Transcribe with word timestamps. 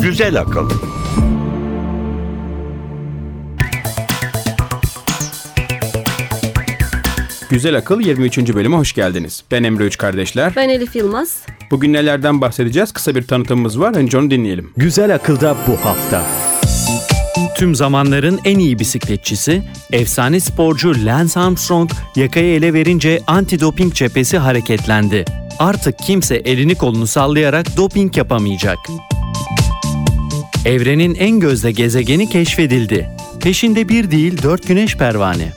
Güzel 0.00 0.40
akıl. 0.40 0.70
Güzel 7.50 7.76
Akıl 7.76 8.00
23. 8.00 8.38
bölüme 8.54 8.76
hoş 8.76 8.92
geldiniz. 8.92 9.44
Ben 9.50 9.62
Emre 9.62 9.84
Üç 9.84 9.98
Kardeşler. 9.98 10.52
Ben 10.56 10.68
Elif 10.68 10.96
Yılmaz. 10.96 11.38
Bugün 11.70 11.92
nelerden 11.92 12.40
bahsedeceğiz? 12.40 12.92
Kısa 12.92 13.14
bir 13.14 13.22
tanıtımımız 13.22 13.80
var. 13.80 13.96
Önce 13.96 14.18
onu 14.18 14.30
dinleyelim. 14.30 14.70
Güzel 14.76 15.14
akılda 15.14 15.56
bu 15.66 15.76
hafta. 15.84 16.22
Tüm 17.56 17.74
zamanların 17.74 18.40
en 18.44 18.58
iyi 18.58 18.78
bisikletçisi, 18.78 19.62
efsane 19.92 20.40
sporcu 20.40 20.94
Lance 21.04 21.40
Armstrong 21.40 21.90
yakayı 22.16 22.54
ele 22.54 22.74
verince 22.74 23.20
anti-doping 23.26 23.94
cephesi 23.94 24.38
hareketlendi. 24.38 25.24
Artık 25.58 25.98
kimse 25.98 26.36
elini 26.36 26.74
kolunu 26.74 27.06
sallayarak 27.06 27.76
doping 27.76 28.16
yapamayacak. 28.16 28.78
Evrenin 30.64 31.14
en 31.14 31.40
gözde 31.40 31.72
gezegeni 31.72 32.28
keşfedildi. 32.28 33.10
Peşinde 33.40 33.88
bir 33.88 34.10
değil 34.10 34.42
dört 34.42 34.68
güneş 34.68 34.96
pervane. 34.96 35.52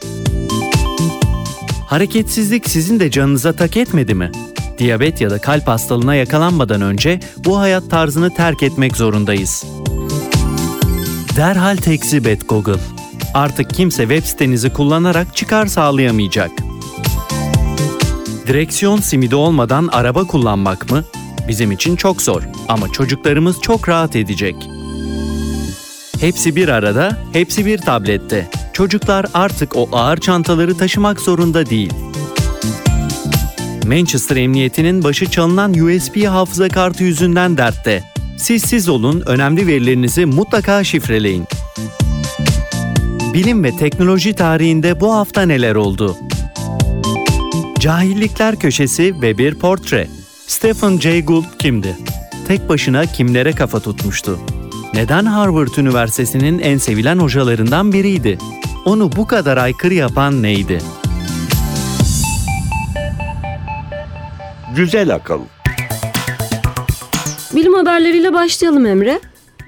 Hareketsizlik 1.88 2.70
sizin 2.70 2.99
de 2.99 3.12
canınıza 3.12 3.54
tak 3.54 3.77
etmedi 3.77 4.13
mi? 4.13 4.31
Diyabet 4.77 5.21
ya 5.21 5.29
da 5.29 5.40
kalp 5.40 5.68
hastalığına 5.68 6.16
yakalanmadan 6.16 6.81
önce 6.81 7.20
bu 7.38 7.59
hayat 7.59 7.90
tarzını 7.90 8.34
terk 8.34 8.63
etmek 8.63 8.98
zorundayız. 8.98 9.66
Derhal 11.36 11.78
tekzip 11.78 12.28
et 12.28 12.50
Google. 12.50 12.80
Artık 13.34 13.70
kimse 13.70 14.02
web 14.04 14.24
sitenizi 14.24 14.74
kullanarak 14.74 15.36
çıkar 15.36 15.66
sağlayamayacak. 15.66 16.52
Direksiyon 18.48 18.98
simidi 18.98 19.36
olmadan 19.36 19.88
araba 19.91 20.27
kullanmak 20.27 20.91
mı? 20.91 21.04
Bizim 21.48 21.71
için 21.71 21.96
çok 21.96 22.21
zor 22.21 22.41
ama 22.68 22.91
çocuklarımız 22.91 23.62
çok 23.62 23.90
rahat 23.90 24.16
edecek. 24.16 24.55
Hepsi 26.20 26.55
bir 26.55 26.68
arada, 26.68 27.18
hepsi 27.34 27.66
bir 27.66 27.77
tablette. 27.77 28.49
Çocuklar 28.74 29.26
artık 29.34 29.76
o 29.76 29.90
ağır 29.91 30.18
çantaları 30.18 30.77
taşımak 30.77 31.20
zorunda 31.20 31.66
değil. 31.66 31.93
Manchester 33.88 34.36
Emniyeti'nin 34.36 35.04
başı 35.04 35.32
çalınan 35.32 35.74
USB 35.74 36.26
hafıza 36.26 36.70
kartı 36.70 37.04
yüzünden 37.04 37.58
dertte. 37.58 38.04
Siz 38.40 38.63
siz 38.63 38.90
olun, 38.90 39.23
önemli 39.26 39.68
verilerinizi 39.68 40.26
mutlaka 40.26 40.84
şifreleyin. 40.84 41.45
Bilim 43.34 43.63
ve 43.63 43.76
teknoloji 43.76 44.35
tarihinde 44.35 44.99
bu 44.99 45.13
hafta 45.15 45.41
neler 45.41 45.76
oldu? 45.76 46.18
Cahillikler 47.79 48.55
Köşesi 48.55 49.21
ve 49.21 49.37
bir 49.37 49.55
portre. 49.55 50.07
Stephen 50.48 50.98
Jay 50.98 51.26
Gould 51.26 51.43
kimdi? 51.59 51.98
Tek 52.48 52.70
başına 52.70 53.05
kimlere 53.05 53.51
kafa 53.51 53.79
tutmuştu? 53.79 54.40
Neden 54.93 55.26
Harvard 55.26 55.76
Üniversitesi'nin 55.77 56.59
en 56.59 56.77
sevilen 56.77 57.18
hocalarından 57.18 57.93
biriydi? 57.93 58.37
Onu 58.85 59.12
bu 59.15 59.27
kadar 59.27 59.57
aykırı 59.57 59.93
yapan 59.93 60.43
neydi? 60.43 60.81
Güzel 64.75 65.16
akıl. 65.16 65.40
Bilim 67.59 67.74
haberleriyle 67.74 68.34
başlayalım 68.34 68.85
Emre. 68.85 69.19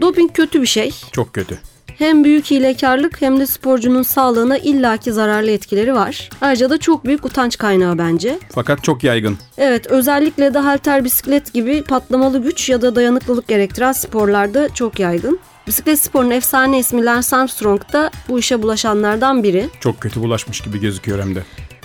Doping 0.01 0.33
kötü 0.33 0.61
bir 0.61 0.67
şey. 0.67 0.91
Çok 1.11 1.33
kötü. 1.33 1.59
Hem 1.97 2.23
büyük 2.23 2.51
hilekarlık 2.51 3.21
hem 3.21 3.39
de 3.39 3.45
sporcunun 3.45 4.03
sağlığına 4.03 4.57
illaki 4.57 5.11
zararlı 5.13 5.51
etkileri 5.51 5.93
var. 5.93 6.29
Ayrıca 6.41 6.69
da 6.69 6.77
çok 6.77 7.05
büyük 7.05 7.25
utanç 7.25 7.57
kaynağı 7.57 7.97
bence. 7.97 8.39
Fakat 8.49 8.83
çok 8.83 9.03
yaygın. 9.03 9.37
Evet 9.57 9.87
özellikle 9.87 10.53
de 10.53 10.59
halter 10.59 11.03
bisiklet 11.03 11.53
gibi 11.53 11.83
patlamalı 11.83 12.43
güç 12.43 12.69
ya 12.69 12.81
da 12.81 12.95
dayanıklılık 12.95 13.47
gerektiren 13.47 13.91
sporlarda 13.91 14.73
çok 14.73 14.99
yaygın. 14.99 15.39
Bisiklet 15.67 15.99
sporunun 15.99 16.31
efsane 16.31 16.79
ismi 16.79 17.05
Lance 17.05 17.35
Armstrong 17.35 17.81
da 17.93 18.11
bu 18.29 18.39
işe 18.39 18.61
bulaşanlardan 18.61 19.43
biri. 19.43 19.69
Çok 19.79 20.01
kötü 20.01 20.21
bulaşmış 20.21 20.61
gibi 20.61 20.79
gözüküyor 20.79 21.19
hem 21.19 21.35
de. 21.35 21.43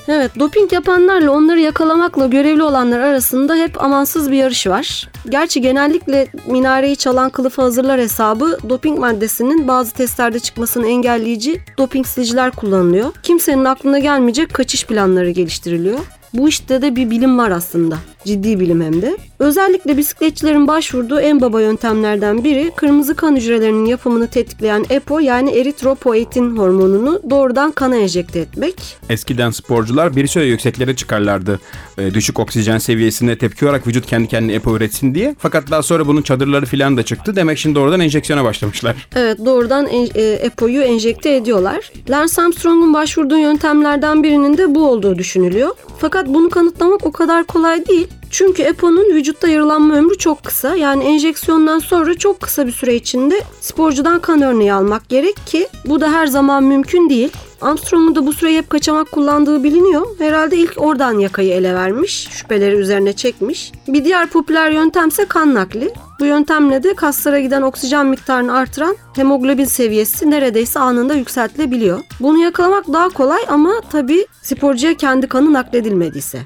Evet, 0.09 0.39
doping 0.39 0.73
yapanlarla 0.73 1.31
onları 1.31 1.61
yakalamakla 1.61 2.27
görevli 2.27 2.63
olanlar 2.63 3.01
arasında 3.01 3.57
hep 3.57 3.83
amansız 3.83 4.31
bir 4.31 4.37
yarış 4.37 4.67
var. 4.67 5.09
Gerçi 5.29 5.61
genellikle 5.61 6.27
minareyi 6.47 6.97
çalan 6.97 7.31
kılıfı 7.31 7.63
hazırlar 7.63 8.01
hesabı 8.01 8.59
doping 8.69 8.99
maddesinin 8.99 9.69
bazı 9.69 9.95
testlerde 9.95 10.41
çıkmasını 10.41 10.87
engelleyici 10.87 11.61
doping 11.79 12.07
siliciler 12.07 12.51
kullanılıyor. 12.51 13.13
Kimsenin 13.23 13.65
aklına 13.65 13.99
gelmeyecek 13.99 14.55
kaçış 14.55 14.87
planları 14.87 15.31
geliştiriliyor. 15.31 15.99
Bu 16.35 16.49
işte 16.49 16.83
de 16.83 16.97
bir 16.97 17.11
bilim 17.11 17.39
var 17.39 17.51
aslında. 17.51 17.97
Ciddi 18.27 18.61
bilim 18.61 18.83
hem 18.83 19.03
de. 19.03 19.17
Özellikle 19.39 19.97
bisikletçilerin 19.97 20.69
başvurduğu 20.69 21.21
en 21.21 21.41
baba 21.41 21.61
yöntemlerden 21.61 22.45
biri 22.45 22.73
kırmızı 22.77 23.17
kan 23.17 23.37
hücrelerinin 23.37 23.87
yapımını 23.87 24.27
tetikleyen 24.27 24.87
EPO 24.91 25.19
yani 25.19 25.51
eritropoietin 25.51 26.57
hormonunu 26.57 27.23
doğrudan 27.31 27.73
kana 27.73 27.97
enjekte 27.97 28.39
etmek. 28.41 28.97
Eskiden 29.09 29.51
sporcular 29.51 30.17
bir 30.17 30.27
süre 30.27 30.45
yükseklere 30.45 30.97
çıkarlardı. 30.97 31.61
Ee, 31.99 32.15
düşük 32.15 32.39
oksijen 32.39 32.79
seviyesine 32.79 33.39
tepki 33.39 33.65
olarak 33.65 33.87
vücut 33.87 34.07
kendi 34.07 34.29
kendine 34.29 34.55
EPO 34.55 34.77
üretsin 34.77 35.15
diye. 35.15 35.35
Fakat 35.39 35.71
daha 35.71 35.83
sonra 35.83 36.07
bunun 36.07 36.23
çadırları 36.23 36.67
falan 36.67 36.97
da 36.97 37.03
çıktı. 37.03 37.37
Demek 37.37 37.59
şimdi 37.59 37.79
oradan 37.79 38.01
enjeksiyona 38.01 38.45
başlamışlar. 38.45 39.09
Evet 39.17 39.39
doğrudan 39.45 39.87
en, 39.87 40.09
e, 40.15 40.23
EPO'yu 40.23 40.83
enjekte 40.83 41.37
ediyorlar. 41.37 41.93
Lance 42.11 42.43
Armstrong'un 42.43 42.95
başvurduğu 42.95 43.39
yöntemlerden 43.39 44.23
birinin 44.23 44.59
de 44.59 44.75
bu 44.75 44.89
olduğu 44.89 45.19
düşünülüyor. 45.19 45.71
Fakat 45.99 46.29
bunu 46.29 46.51
kanıtlamak 46.51 47.07
o 47.07 47.13
kadar 47.13 47.45
kolay 47.45 47.87
değil. 47.87 48.09
Çünkü 48.31 48.63
EPO'nun 48.63 49.15
vücutta 49.15 49.49
yarılanma 49.49 49.95
ömrü 49.95 50.19
çok 50.19 50.45
kısa. 50.45 50.77
Yani 50.77 51.05
enjeksiyondan 51.05 51.79
sonra 51.79 52.15
çok 52.15 52.41
kısa 52.41 52.67
bir 52.67 52.73
süre 52.73 52.95
içinde 52.95 53.43
sporcudan 53.61 54.21
kan 54.21 54.43
örneği 54.43 54.73
almak 54.73 55.09
gerek 55.09 55.37
ki 55.47 55.69
bu 55.85 56.01
da 56.01 56.13
her 56.13 56.27
zaman 56.27 56.65
mümkün 56.65 57.11
değil. 57.11 57.33
Armstrong'un 57.61 58.15
da 58.15 58.27
bu 58.27 58.33
süreyi 58.33 58.59
hep 58.59 58.71
kaçamak 58.71 59.13
kullandığı 59.13 59.65
biliniyor. 59.65 60.07
Herhalde 60.19 60.57
ilk 60.57 60.75
oradan 60.77 61.19
yakayı 61.19 61.53
ele 61.53 61.75
vermiş, 61.75 62.29
şüpheleri 62.31 62.75
üzerine 62.75 63.13
çekmiş. 63.13 63.73
Bir 63.89 64.05
diğer 64.05 64.27
popüler 64.27 64.71
yöntemse 64.71 65.25
kan 65.25 65.55
nakli. 65.55 65.93
Bu 66.21 66.25
yöntemle 66.25 66.83
de 66.83 66.95
kaslara 66.95 67.41
giden 67.41 67.63
oksijen 67.63 68.07
miktarını 68.07 68.57
artıran 68.57 68.97
hemoglobin 69.17 69.65
seviyesi 69.65 70.31
neredeyse 70.31 70.81
anında 70.81 71.15
yükseltilebiliyor. 71.15 72.01
Bunu 72.21 72.39
yakalamak 72.39 72.93
daha 72.93 73.09
kolay 73.09 73.41
ama 73.49 73.73
tabii 73.93 74.27
sporcuya 74.43 74.95
kendi 74.97 75.27
kanı 75.27 75.53
nakledilmediyse. 75.53 76.39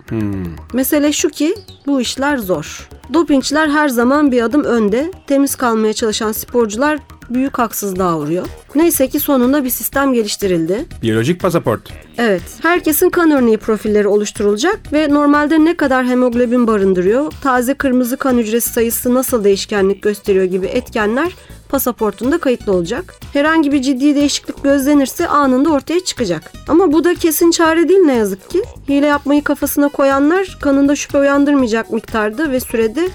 Mesele 0.72 1.12
şu 1.12 1.28
ki 1.28 1.54
bu 1.86 2.00
işler 2.00 2.36
zor. 2.38 2.88
Dopingçiler 3.12 3.68
her 3.68 3.88
zaman 3.88 4.32
bir 4.32 4.42
adım 4.42 4.64
önde. 4.64 5.10
Temiz 5.26 5.54
kalmaya 5.56 5.92
çalışan 5.92 6.32
sporcular 6.32 6.98
büyük 7.30 7.58
haksızlığa 7.58 8.18
uğruyor. 8.18 8.46
Neyse 8.74 9.08
ki 9.08 9.20
sonunda 9.20 9.64
bir 9.64 9.70
sistem 9.70 10.12
geliştirildi. 10.12 10.84
Biyolojik 11.02 11.40
pasaport. 11.40 11.80
Evet, 12.18 12.42
herkesin 12.62 13.10
kan 13.10 13.30
örneği 13.30 13.56
profilleri 13.56 14.08
oluşturulacak 14.08 14.92
ve 14.92 15.14
normalde 15.14 15.64
ne 15.64 15.76
kadar 15.76 16.06
hemoglobin 16.06 16.66
barındırıyor, 16.66 17.32
taze 17.42 17.74
kırmızı 17.74 18.16
kan 18.16 18.38
hücresi 18.38 18.70
sayısı 18.70 19.14
nasıl 19.14 19.44
değişkenlik 19.44 20.02
gösteriyor 20.02 20.44
gibi 20.44 20.66
etkenler 20.66 21.32
pasaportunda 21.70 22.38
kayıtlı 22.38 22.72
olacak. 22.72 23.14
Herhangi 23.32 23.72
bir 23.72 23.82
ciddi 23.82 24.14
değişiklik 24.14 24.64
gözlenirse 24.64 25.28
anında 25.28 25.70
ortaya 25.70 26.04
çıkacak. 26.04 26.52
Ama 26.68 26.92
bu 26.92 27.04
da 27.04 27.14
kesin 27.14 27.50
çare 27.50 27.88
değil 27.88 28.00
ne 28.00 28.16
yazık 28.16 28.50
ki. 28.50 28.62
Hile 28.88 29.06
yapmayı 29.06 29.44
kafasına 29.44 29.88
koyanlar 29.88 30.58
kanında 30.60 30.96
şüphe 30.96 31.18
uyandırmayacak 31.18 31.92
miktarda 31.92 32.50
ve 32.50 32.60
sürede 32.60 33.08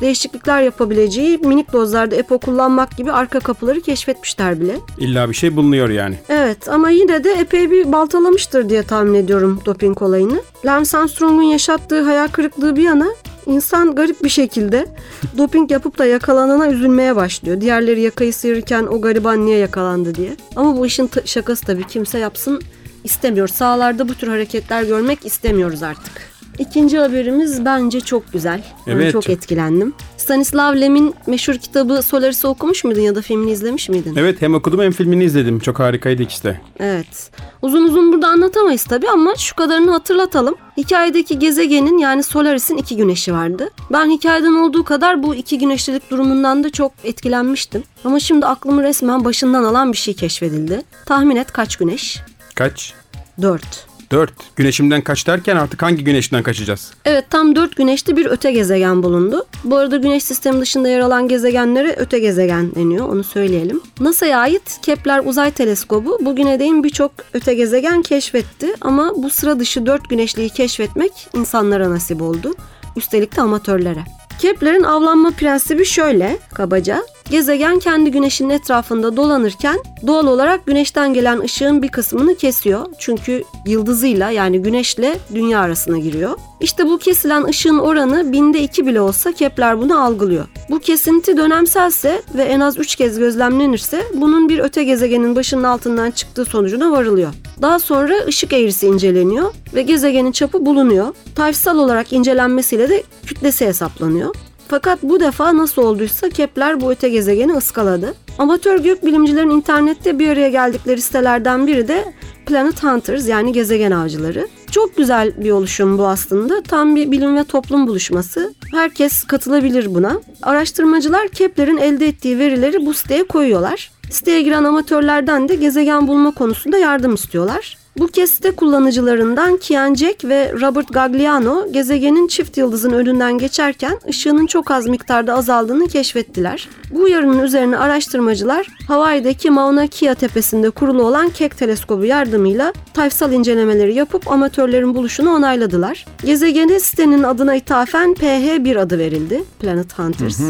değişiklikler 0.00 0.62
yapabileceği 0.62 1.38
minik 1.38 1.72
dozlarda 1.72 2.16
EPO 2.16 2.38
kullanmak 2.38 2.96
gibi 2.96 3.12
arka 3.12 3.40
kapıları 3.40 3.80
keşfetmişler 3.80 4.60
bile. 4.60 4.76
İlla 4.98 5.28
bir 5.28 5.34
şey 5.34 5.56
bulunuyor 5.56 5.88
yani. 5.88 6.14
Evet 6.28 6.68
ama 6.68 6.90
yine 6.90 7.24
de 7.24 7.32
epey 7.32 7.70
bir 7.70 7.92
baltalamıştır 7.92 8.68
diye 8.68 8.82
tahmin 8.82 9.14
ediyorum 9.14 9.60
doping 9.66 10.02
olayını. 10.02 10.42
Lance 10.64 10.98
Armstrong'un 10.98 11.42
yaşattığı 11.42 12.02
hayal 12.02 12.28
kırıklığı 12.28 12.76
bir 12.76 12.82
yana 12.82 13.08
insan 13.46 13.94
garip 13.94 14.24
bir 14.24 14.28
şekilde 14.28 14.86
doping 15.38 15.70
yapıp 15.70 15.98
da 15.98 16.06
yakalanana 16.06 16.68
üzülmeye 16.68 17.16
başlıyor. 17.16 17.60
Diğerleri 17.60 18.00
yakayı 18.00 18.34
sıyırırken 18.34 18.86
o 18.86 19.00
gariban 19.00 19.46
niye 19.46 19.58
yakalandı 19.58 20.14
diye. 20.14 20.36
Ama 20.56 20.76
bu 20.76 20.86
işin 20.86 21.10
şakası 21.24 21.66
tabii 21.66 21.86
kimse 21.86 22.18
yapsın 22.18 22.62
istemiyor. 23.04 23.48
Sahalarda 23.48 24.08
bu 24.08 24.14
tür 24.14 24.28
hareketler 24.28 24.82
görmek 24.82 25.26
istemiyoruz 25.26 25.82
artık. 25.82 26.29
İkinci 26.60 26.98
haberimiz 26.98 27.64
bence 27.64 28.00
çok 28.00 28.32
güzel. 28.32 28.64
Ben 28.86 28.92
Evet, 28.92 29.12
çok 29.12 29.30
etkilendim. 29.30 29.94
Stanislav 30.16 30.80
Lem'in 30.80 31.14
meşhur 31.26 31.54
kitabı 31.54 32.02
Solaris'i 32.02 32.46
okumuş 32.46 32.84
muydun 32.84 33.00
ya 33.00 33.14
da 33.14 33.22
filmini 33.22 33.50
izlemiş 33.50 33.88
miydin? 33.88 34.16
Evet 34.16 34.42
hem 34.42 34.54
okudum 34.54 34.80
hem 34.80 34.92
filmini 34.92 35.24
izledim. 35.24 35.58
Çok 35.58 35.78
harikaydı 35.78 36.22
ikisi 36.22 36.44
de. 36.44 36.60
Evet. 36.80 37.30
Uzun 37.62 37.82
uzun 37.84 38.12
burada 38.12 38.28
anlatamayız 38.28 38.84
tabii 38.84 39.08
ama 39.08 39.34
şu 39.36 39.56
kadarını 39.56 39.90
hatırlatalım. 39.90 40.54
Hikayedeki 40.76 41.38
gezegenin 41.38 41.98
yani 41.98 42.22
Solaris'in 42.22 42.76
iki 42.76 42.96
güneşi 42.96 43.32
vardı. 43.32 43.70
Ben 43.92 44.10
hikayeden 44.10 44.52
olduğu 44.52 44.84
kadar 44.84 45.22
bu 45.22 45.34
iki 45.34 45.58
güneşlilik 45.58 46.10
durumundan 46.10 46.64
da 46.64 46.70
çok 46.70 46.92
etkilenmiştim. 47.04 47.82
Ama 48.04 48.20
şimdi 48.20 48.46
aklımı 48.46 48.82
resmen 48.82 49.24
başından 49.24 49.64
alan 49.64 49.92
bir 49.92 49.98
şey 49.98 50.14
keşfedildi. 50.14 50.82
Tahmin 51.06 51.36
et 51.36 51.52
kaç 51.52 51.76
güneş? 51.76 52.20
Kaç? 52.54 52.94
4. 53.42 53.89
4. 54.10 54.32
Güneşimden 54.56 55.00
kaç 55.00 55.26
derken 55.26 55.56
artık 55.56 55.82
hangi 55.82 56.04
güneşten 56.04 56.42
kaçacağız? 56.42 56.92
Evet 57.04 57.24
tam 57.30 57.56
4 57.56 57.76
güneşli 57.76 58.16
bir 58.16 58.26
öte 58.26 58.52
gezegen 58.52 59.02
bulundu. 59.02 59.46
Bu 59.64 59.76
arada 59.76 59.96
güneş 59.96 60.24
sistemi 60.24 60.60
dışında 60.60 60.88
yer 60.88 61.00
alan 61.00 61.28
gezegenlere 61.28 61.94
öte 61.98 62.18
gezegen 62.18 62.74
deniyor 62.74 63.08
onu 63.08 63.24
söyleyelim. 63.24 63.80
NASA'ya 64.00 64.38
ait 64.38 64.78
Kepler 64.82 65.22
Uzay 65.24 65.50
Teleskobu 65.50 66.18
bugüne 66.20 66.58
değin 66.60 66.84
birçok 66.84 67.12
öte 67.34 67.54
gezegen 67.54 68.02
keşfetti 68.02 68.74
ama 68.80 69.12
bu 69.16 69.30
sıra 69.30 69.60
dışı 69.60 69.86
4 69.86 70.10
güneşliği 70.10 70.48
keşfetmek 70.50 71.12
insanlara 71.34 71.90
nasip 71.90 72.22
oldu. 72.22 72.54
Üstelik 72.96 73.36
de 73.36 73.40
amatörlere. 73.40 74.04
Kepler'in 74.38 74.82
avlanma 74.82 75.30
prensibi 75.30 75.84
şöyle 75.84 76.38
kabaca. 76.54 77.02
Gezegen 77.30 77.78
kendi 77.78 78.10
güneşinin 78.10 78.50
etrafında 78.50 79.16
dolanırken 79.16 79.78
doğal 80.06 80.26
olarak 80.26 80.66
güneşten 80.66 81.14
gelen 81.14 81.40
ışığın 81.40 81.82
bir 81.82 81.88
kısmını 81.88 82.34
kesiyor. 82.34 82.86
Çünkü 82.98 83.44
yıldızıyla 83.66 84.30
yani 84.30 84.62
güneşle 84.62 85.18
dünya 85.34 85.60
arasına 85.60 85.98
giriyor. 85.98 86.38
İşte 86.60 86.86
bu 86.86 86.98
kesilen 86.98 87.44
ışığın 87.44 87.78
oranı 87.78 88.32
binde 88.32 88.62
iki 88.62 88.86
bile 88.86 89.00
olsa 89.00 89.32
Kepler 89.32 89.80
bunu 89.80 90.04
algılıyor. 90.04 90.44
Bu 90.70 90.78
kesinti 90.78 91.36
dönemselse 91.36 92.22
ve 92.34 92.42
en 92.42 92.60
az 92.60 92.78
3 92.78 92.96
kez 92.96 93.18
gözlemlenirse 93.18 94.02
bunun 94.14 94.48
bir 94.48 94.58
öte 94.58 94.84
gezegenin 94.84 95.36
başının 95.36 95.64
altından 95.64 96.10
çıktığı 96.10 96.44
sonucuna 96.44 96.90
varılıyor. 96.90 97.32
Daha 97.62 97.78
sonra 97.78 98.14
ışık 98.26 98.52
eğrisi 98.52 98.86
inceleniyor 98.86 99.54
ve 99.74 99.82
gezegenin 99.82 100.32
çapı 100.32 100.66
bulunuyor. 100.66 101.14
Tarihsel 101.34 101.76
olarak 101.76 102.12
incelenmesiyle 102.12 102.88
de 102.88 103.02
kütlesi 103.26 103.66
hesaplanıyor. 103.66 104.34
Fakat 104.70 105.02
bu 105.02 105.20
defa 105.20 105.56
nasıl 105.56 105.82
olduysa 105.82 106.28
Kepler 106.28 106.80
bu 106.80 106.90
öte 106.90 107.08
gezegeni 107.08 107.52
ıskaladı. 107.52 108.14
Amatör 108.38 108.80
gökbilimcilerin 108.80 109.50
internette 109.50 110.18
bir 110.18 110.28
araya 110.28 110.48
geldikleri 110.48 111.00
sitelerden 111.00 111.66
biri 111.66 111.88
de 111.88 112.04
Planet 112.46 112.82
Hunters 112.82 113.28
yani 113.28 113.52
gezegen 113.52 113.90
avcıları. 113.90 114.48
Çok 114.70 114.96
güzel 114.96 115.44
bir 115.44 115.50
oluşum 115.50 115.98
bu 115.98 116.06
aslında. 116.06 116.62
Tam 116.62 116.96
bir 116.96 117.10
bilim 117.10 117.36
ve 117.36 117.44
toplum 117.44 117.86
buluşması. 117.86 118.54
Herkes 118.70 119.24
katılabilir 119.24 119.94
buna. 119.94 120.20
Araştırmacılar 120.42 121.28
Kepler'in 121.28 121.76
elde 121.76 122.06
ettiği 122.06 122.38
verileri 122.38 122.86
bu 122.86 122.94
siteye 122.94 123.24
koyuyorlar. 123.24 123.90
Siteye 124.10 124.42
giren 124.42 124.64
amatörlerden 124.64 125.48
de 125.48 125.54
gezegen 125.54 126.08
bulma 126.08 126.30
konusunda 126.30 126.78
yardım 126.78 127.14
istiyorlar. 127.14 127.79
Bu 128.00 128.06
kez 128.06 128.30
site 128.30 128.50
kullanıcılarından 128.50 129.56
Kian 129.56 129.94
Jack 129.94 130.24
ve 130.24 130.52
Robert 130.52 130.92
Gagliano 130.92 131.72
gezegenin 131.72 132.26
çift 132.26 132.56
yıldızın 132.56 132.90
önünden 132.90 133.38
geçerken 133.38 133.98
ışığının 134.08 134.46
çok 134.46 134.70
az 134.70 134.86
miktarda 134.86 135.34
azaldığını 135.34 135.88
keşfettiler. 135.88 136.68
Bu 136.90 137.02
uyarının 137.02 137.38
üzerine 137.42 137.76
araştırmacılar 137.76 138.66
Hawaii'deki 138.88 139.50
Mauna 139.50 139.86
Kea 139.86 140.14
tepesinde 140.14 140.70
kurulu 140.70 141.02
olan 141.02 141.28
Keck 141.28 141.58
teleskobu 141.58 142.04
yardımıyla 142.04 142.72
tayfsal 142.94 143.32
incelemeleri 143.32 143.94
yapıp 143.94 144.30
amatörlerin 144.32 144.94
buluşunu 144.94 145.30
onayladılar. 145.34 146.06
Gezegene 146.24 146.80
sitenin 146.80 147.22
adına 147.22 147.54
ithafen 147.54 148.12
PH1 148.12 148.78
adı 148.78 148.98
verildi. 148.98 149.44
Planet 149.60 149.98
Hunters. 149.98 150.40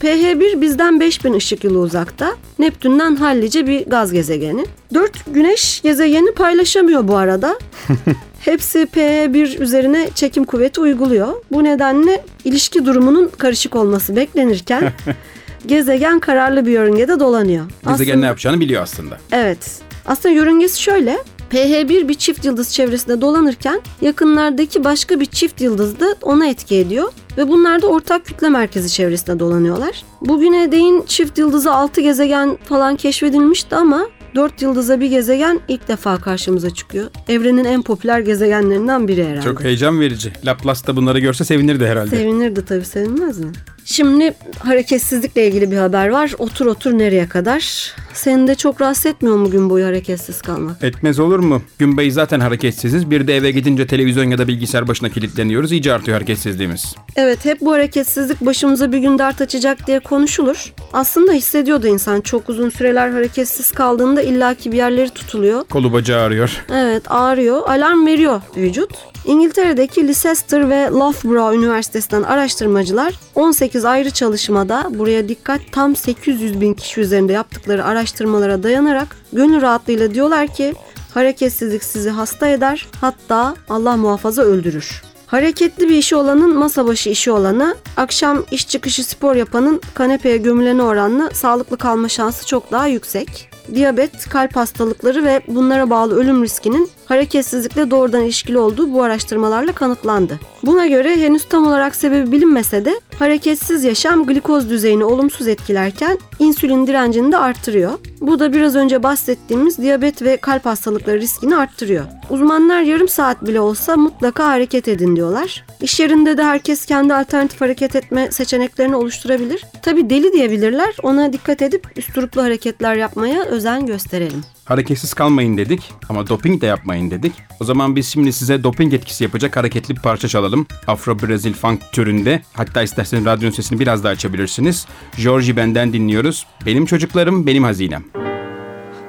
PH1 0.00 0.60
bizden 0.60 1.00
5000 1.00 1.32
ışık 1.32 1.64
yılı 1.64 1.78
uzakta. 1.78 2.36
Neptün'den 2.58 3.16
hallice 3.16 3.66
bir 3.66 3.86
gaz 3.86 4.12
gezegeni. 4.12 4.64
Dört 4.94 5.34
güneş 5.34 5.80
gezegeni 5.82 6.32
paylaşamıyor 6.34 6.99
bu 7.08 7.16
arada. 7.16 7.58
Hepsi 8.40 8.78
PH1 8.78 9.62
üzerine 9.62 10.08
çekim 10.14 10.44
kuvveti 10.44 10.80
uyguluyor. 10.80 11.28
Bu 11.52 11.64
nedenle 11.64 12.24
ilişki 12.44 12.86
durumunun 12.86 13.30
karışık 13.38 13.76
olması 13.76 14.16
beklenirken 14.16 14.92
gezegen 15.66 16.20
kararlı 16.20 16.66
bir 16.66 16.70
yörüngede 16.72 17.20
dolanıyor. 17.20 17.64
Gezegen 17.86 17.94
Aslında- 18.12 18.20
ne 18.20 18.26
yapacağını 18.26 18.60
biliyor 18.60 18.82
aslında. 18.82 19.18
Evet. 19.32 19.80
Aslında 20.06 20.34
yörüngesi 20.34 20.82
şöyle. 20.82 21.18
PH1 21.50 22.08
bir 22.08 22.14
çift 22.14 22.44
yıldız 22.44 22.72
çevresinde 22.72 23.20
dolanırken 23.20 23.80
yakınlardaki 24.00 24.84
başka 24.84 25.20
bir 25.20 25.26
çift 25.26 25.60
yıldız 25.60 26.00
da 26.00 26.06
ona 26.22 26.46
etki 26.46 26.76
ediyor 26.76 27.12
ve 27.36 27.48
bunlar 27.48 27.82
da 27.82 27.86
ortak 27.86 28.26
kütle 28.26 28.48
merkezi 28.48 28.90
çevresinde 28.92 29.38
dolanıyorlar. 29.38 30.02
Bugüne 30.20 30.72
değin 30.72 31.02
çift 31.06 31.38
yıldızı 31.38 31.72
6 31.72 32.00
gezegen 32.00 32.58
falan 32.64 32.96
keşfedilmişti 32.96 33.76
ama 33.76 34.06
4 34.34 34.62
yıldıza 34.62 35.00
bir 35.00 35.10
gezegen 35.10 35.60
ilk 35.68 35.88
defa 35.88 36.16
karşımıza 36.16 36.70
çıkıyor. 36.70 37.10
Evrenin 37.28 37.64
en 37.64 37.82
popüler 37.82 38.20
gezegenlerinden 38.20 39.08
biri 39.08 39.24
herhalde. 39.24 39.44
Çok 39.44 39.64
heyecan 39.64 40.00
verici. 40.00 40.32
Laplace 40.44 40.86
da 40.86 40.96
bunları 40.96 41.18
görse 41.18 41.44
sevinirdi 41.44 41.86
herhalde. 41.86 42.16
Sevinirdi 42.16 42.64
tabii 42.64 42.84
sevinmez 42.84 43.38
mi? 43.38 43.52
Şimdi 43.84 44.34
hareketsizlikle 44.58 45.46
ilgili 45.48 45.70
bir 45.70 45.76
haber 45.76 46.08
var. 46.08 46.32
Otur 46.38 46.66
otur 46.66 46.98
nereye 46.98 47.28
kadar? 47.28 47.94
Seni 48.12 48.46
de 48.48 48.54
çok 48.54 48.80
rahatsız 48.80 49.06
etmiyor 49.06 49.36
mu 49.36 49.50
gün 49.50 49.70
boyu 49.70 49.86
hareketsiz 49.86 50.42
kalmak? 50.42 50.84
Etmez 50.84 51.18
olur 51.18 51.38
mu? 51.38 51.62
Gün 51.78 51.96
boyu 51.96 52.10
zaten 52.10 52.40
hareketsiziz. 52.40 53.10
Bir 53.10 53.26
de 53.26 53.36
eve 53.36 53.50
gidince 53.50 53.86
televizyon 53.86 54.24
ya 54.24 54.38
da 54.38 54.48
bilgisayar 54.48 54.88
başına 54.88 55.08
kilitleniyoruz. 55.08 55.72
İyice 55.72 55.92
artıyor 55.92 56.16
hareketsizliğimiz. 56.16 56.94
Evet 57.16 57.44
hep 57.44 57.60
bu 57.60 57.72
hareketsizlik 57.72 58.40
başımıza 58.40 58.92
bir 58.92 58.98
gün 58.98 59.18
dert 59.18 59.40
açacak 59.40 59.86
diye 59.86 60.00
konuşulur. 60.00 60.72
Aslında 60.92 61.32
hissediyor 61.32 61.82
da 61.82 61.88
insan 61.88 62.20
çok 62.20 62.48
uzun 62.48 62.70
süreler 62.70 63.10
hareketsiz 63.10 63.72
kaldığında 63.72 64.22
illaki 64.22 64.72
bir 64.72 64.76
yerleri 64.76 65.10
tutuluyor. 65.10 65.64
Kolu 65.64 65.92
bacağı 65.92 66.22
ağrıyor. 66.22 66.64
Evet 66.72 67.02
ağrıyor, 67.06 67.62
alarm 67.68 68.06
veriyor 68.06 68.40
vücut. 68.56 68.90
İngiltere'deki 69.24 70.02
Leicester 70.02 70.70
ve 70.70 70.88
Loughborough 70.90 71.54
Üniversitesi'nden 71.54 72.22
araştırmacılar 72.22 73.14
18 73.34 73.84
ayrı 73.84 74.10
çalışmada 74.10 74.90
buraya 74.90 75.28
dikkat 75.28 75.60
tam 75.72 75.96
800 75.96 76.60
bin 76.60 76.74
kişi 76.74 77.00
üzerinde 77.00 77.32
yaptıkları 77.32 77.84
araştırmalara 77.84 78.62
dayanarak 78.62 79.16
gönül 79.32 79.62
rahatlığıyla 79.62 80.14
diyorlar 80.14 80.54
ki 80.54 80.74
hareketsizlik 81.14 81.84
sizi 81.84 82.10
hasta 82.10 82.48
eder 82.48 82.86
hatta 83.00 83.54
Allah 83.68 83.96
muhafaza 83.96 84.42
öldürür. 84.42 85.02
Hareketli 85.26 85.88
bir 85.88 85.96
işi 85.96 86.16
olanın 86.16 86.56
masa 86.56 86.86
başı 86.86 87.10
işi 87.10 87.30
olanı, 87.30 87.76
akşam 87.96 88.44
iş 88.50 88.68
çıkışı 88.68 89.04
spor 89.04 89.36
yapanın 89.36 89.80
kanepeye 89.94 90.36
gömülene 90.36 90.82
oranla 90.82 91.30
sağlıklı 91.30 91.76
kalma 91.76 92.08
şansı 92.08 92.46
çok 92.46 92.72
daha 92.72 92.86
yüksek. 92.86 93.50
Diyabet, 93.74 94.28
kalp 94.28 94.56
hastalıkları 94.56 95.24
ve 95.24 95.40
bunlara 95.48 95.90
bağlı 95.90 96.16
ölüm 96.16 96.44
riskinin 96.44 96.90
hareketsizlikle 97.06 97.90
doğrudan 97.90 98.24
ilişkili 98.24 98.58
olduğu 98.58 98.92
bu 98.92 99.02
araştırmalarla 99.02 99.72
kanıtlandı. 99.72 100.40
Buna 100.62 100.86
göre 100.86 101.16
henüz 101.16 101.44
tam 101.44 101.66
olarak 101.66 101.96
sebebi 101.96 102.32
bilinmese 102.32 102.84
de 102.84 103.00
hareketsiz 103.18 103.84
yaşam 103.84 104.26
glikoz 104.26 104.70
düzeyini 104.70 105.04
olumsuz 105.04 105.48
etkilerken 105.48 106.18
insülin 106.38 106.86
direncini 106.86 107.32
de 107.32 107.36
arttırıyor. 107.36 107.92
Bu 108.20 108.38
da 108.38 108.52
biraz 108.52 108.76
önce 108.76 109.02
bahsettiğimiz 109.02 109.78
diyabet 109.78 110.22
ve 110.22 110.36
kalp 110.36 110.66
hastalıkları 110.66 111.20
riskini 111.20 111.56
arttırıyor. 111.56 112.04
Uzmanlar 112.30 112.80
yarım 112.80 113.08
saat 113.08 113.46
bile 113.46 113.60
olsa 113.60 113.96
mutlaka 113.96 114.46
hareket 114.46 114.88
edin 114.88 115.16
diyorlar. 115.16 115.64
İş 115.80 116.00
yerinde 116.00 116.36
de 116.38 116.44
herkes 116.44 116.86
kendi 116.86 117.14
alternatif 117.14 117.60
hareket 117.60 117.96
etme 117.96 118.30
seçeneklerini 118.30 118.96
oluşturabilir. 118.96 119.64
Tabi 119.82 120.10
deli 120.10 120.32
diyebilirler. 120.32 120.96
Ona 121.02 121.32
dikkat 121.32 121.62
edip 121.62 121.86
üsturuplu 121.96 122.42
hareketler 122.42 122.94
yapmaya 122.94 123.44
özen 123.44 123.59
gösterelim. 123.86 124.40
Hareketsiz 124.64 125.14
kalmayın 125.14 125.56
dedik 125.56 125.92
ama 126.08 126.28
doping 126.28 126.62
de 126.62 126.66
yapmayın 126.66 127.10
dedik. 127.10 127.32
O 127.60 127.64
zaman 127.64 127.96
biz 127.96 128.08
şimdi 128.08 128.32
size 128.32 128.64
doping 128.64 128.94
etkisi 128.94 129.24
yapacak 129.24 129.56
hareketli 129.56 129.96
bir 129.96 130.00
parça 130.02 130.28
çalalım. 130.28 130.66
Afro-Brazil 130.86 131.52
funk 131.52 131.80
türünde. 131.92 132.42
Hatta 132.52 132.82
isterseniz 132.82 133.24
radyonun 133.24 133.52
sesini 133.54 133.80
biraz 133.80 134.04
daha 134.04 134.12
açabilirsiniz. 134.12 134.86
Georgie 135.16 135.56
Ben'den 135.56 135.92
dinliyoruz. 135.92 136.46
Benim 136.66 136.86
çocuklarım 136.86 137.46
benim 137.46 137.64
hazinem. 137.64 138.04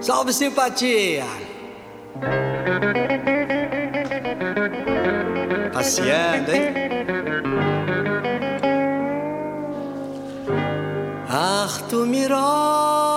Salve 0.02 0.34
simpatia! 0.34 1.26
Passeando, 5.74 6.52
hein? 6.52 6.92
Arthur 11.30 12.06
Miró, 12.08 13.11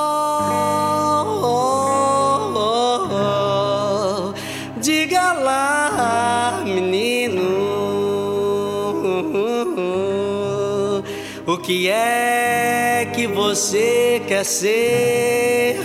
que 11.64 11.88
é 11.88 13.08
que 13.14 13.26
você 13.26 14.20
quer 14.28 14.44
ser 14.44 15.78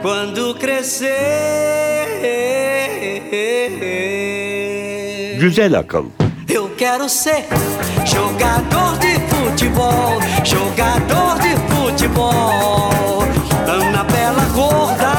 quando 0.00 0.54
crescer? 0.54 1.08
Güzel 5.38 5.76
akıl. 5.76 6.06
Eu 6.48 6.70
quero 6.76 7.08
ser 7.10 7.44
jogador 8.06 8.96
de 8.98 9.20
futebol, 9.28 10.18
jogador 10.44 11.38
de 11.44 11.54
futebol. 11.74 13.22
Ana 13.66 14.04
Bela 14.04 14.46
Gorda, 14.54 15.14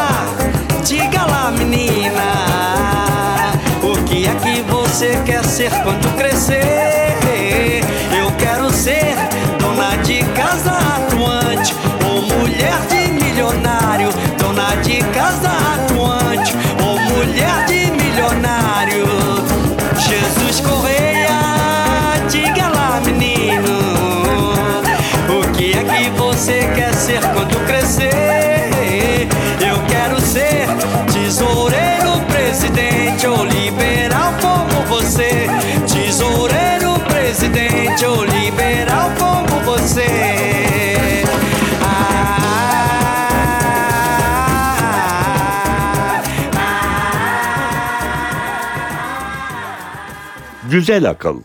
diga 0.83 1.23
lá, 1.25 1.51
menina, 1.51 2.29
o 3.83 3.93
que 4.05 4.25
é 4.25 4.33
que 4.43 4.61
você 4.63 5.21
quer 5.23 5.45
ser 5.45 5.71
quando 5.83 6.17
crescer? 6.17 7.08
Casa 10.39 10.71
atuante, 10.71 11.75
ou 12.07 12.21
mulher 12.21 12.79
de 12.87 13.11
milionário, 13.11 14.09
dona 14.37 14.73
de 14.75 14.99
casa 15.11 15.48
Güzel 50.71 51.09
akıl. 51.09 51.41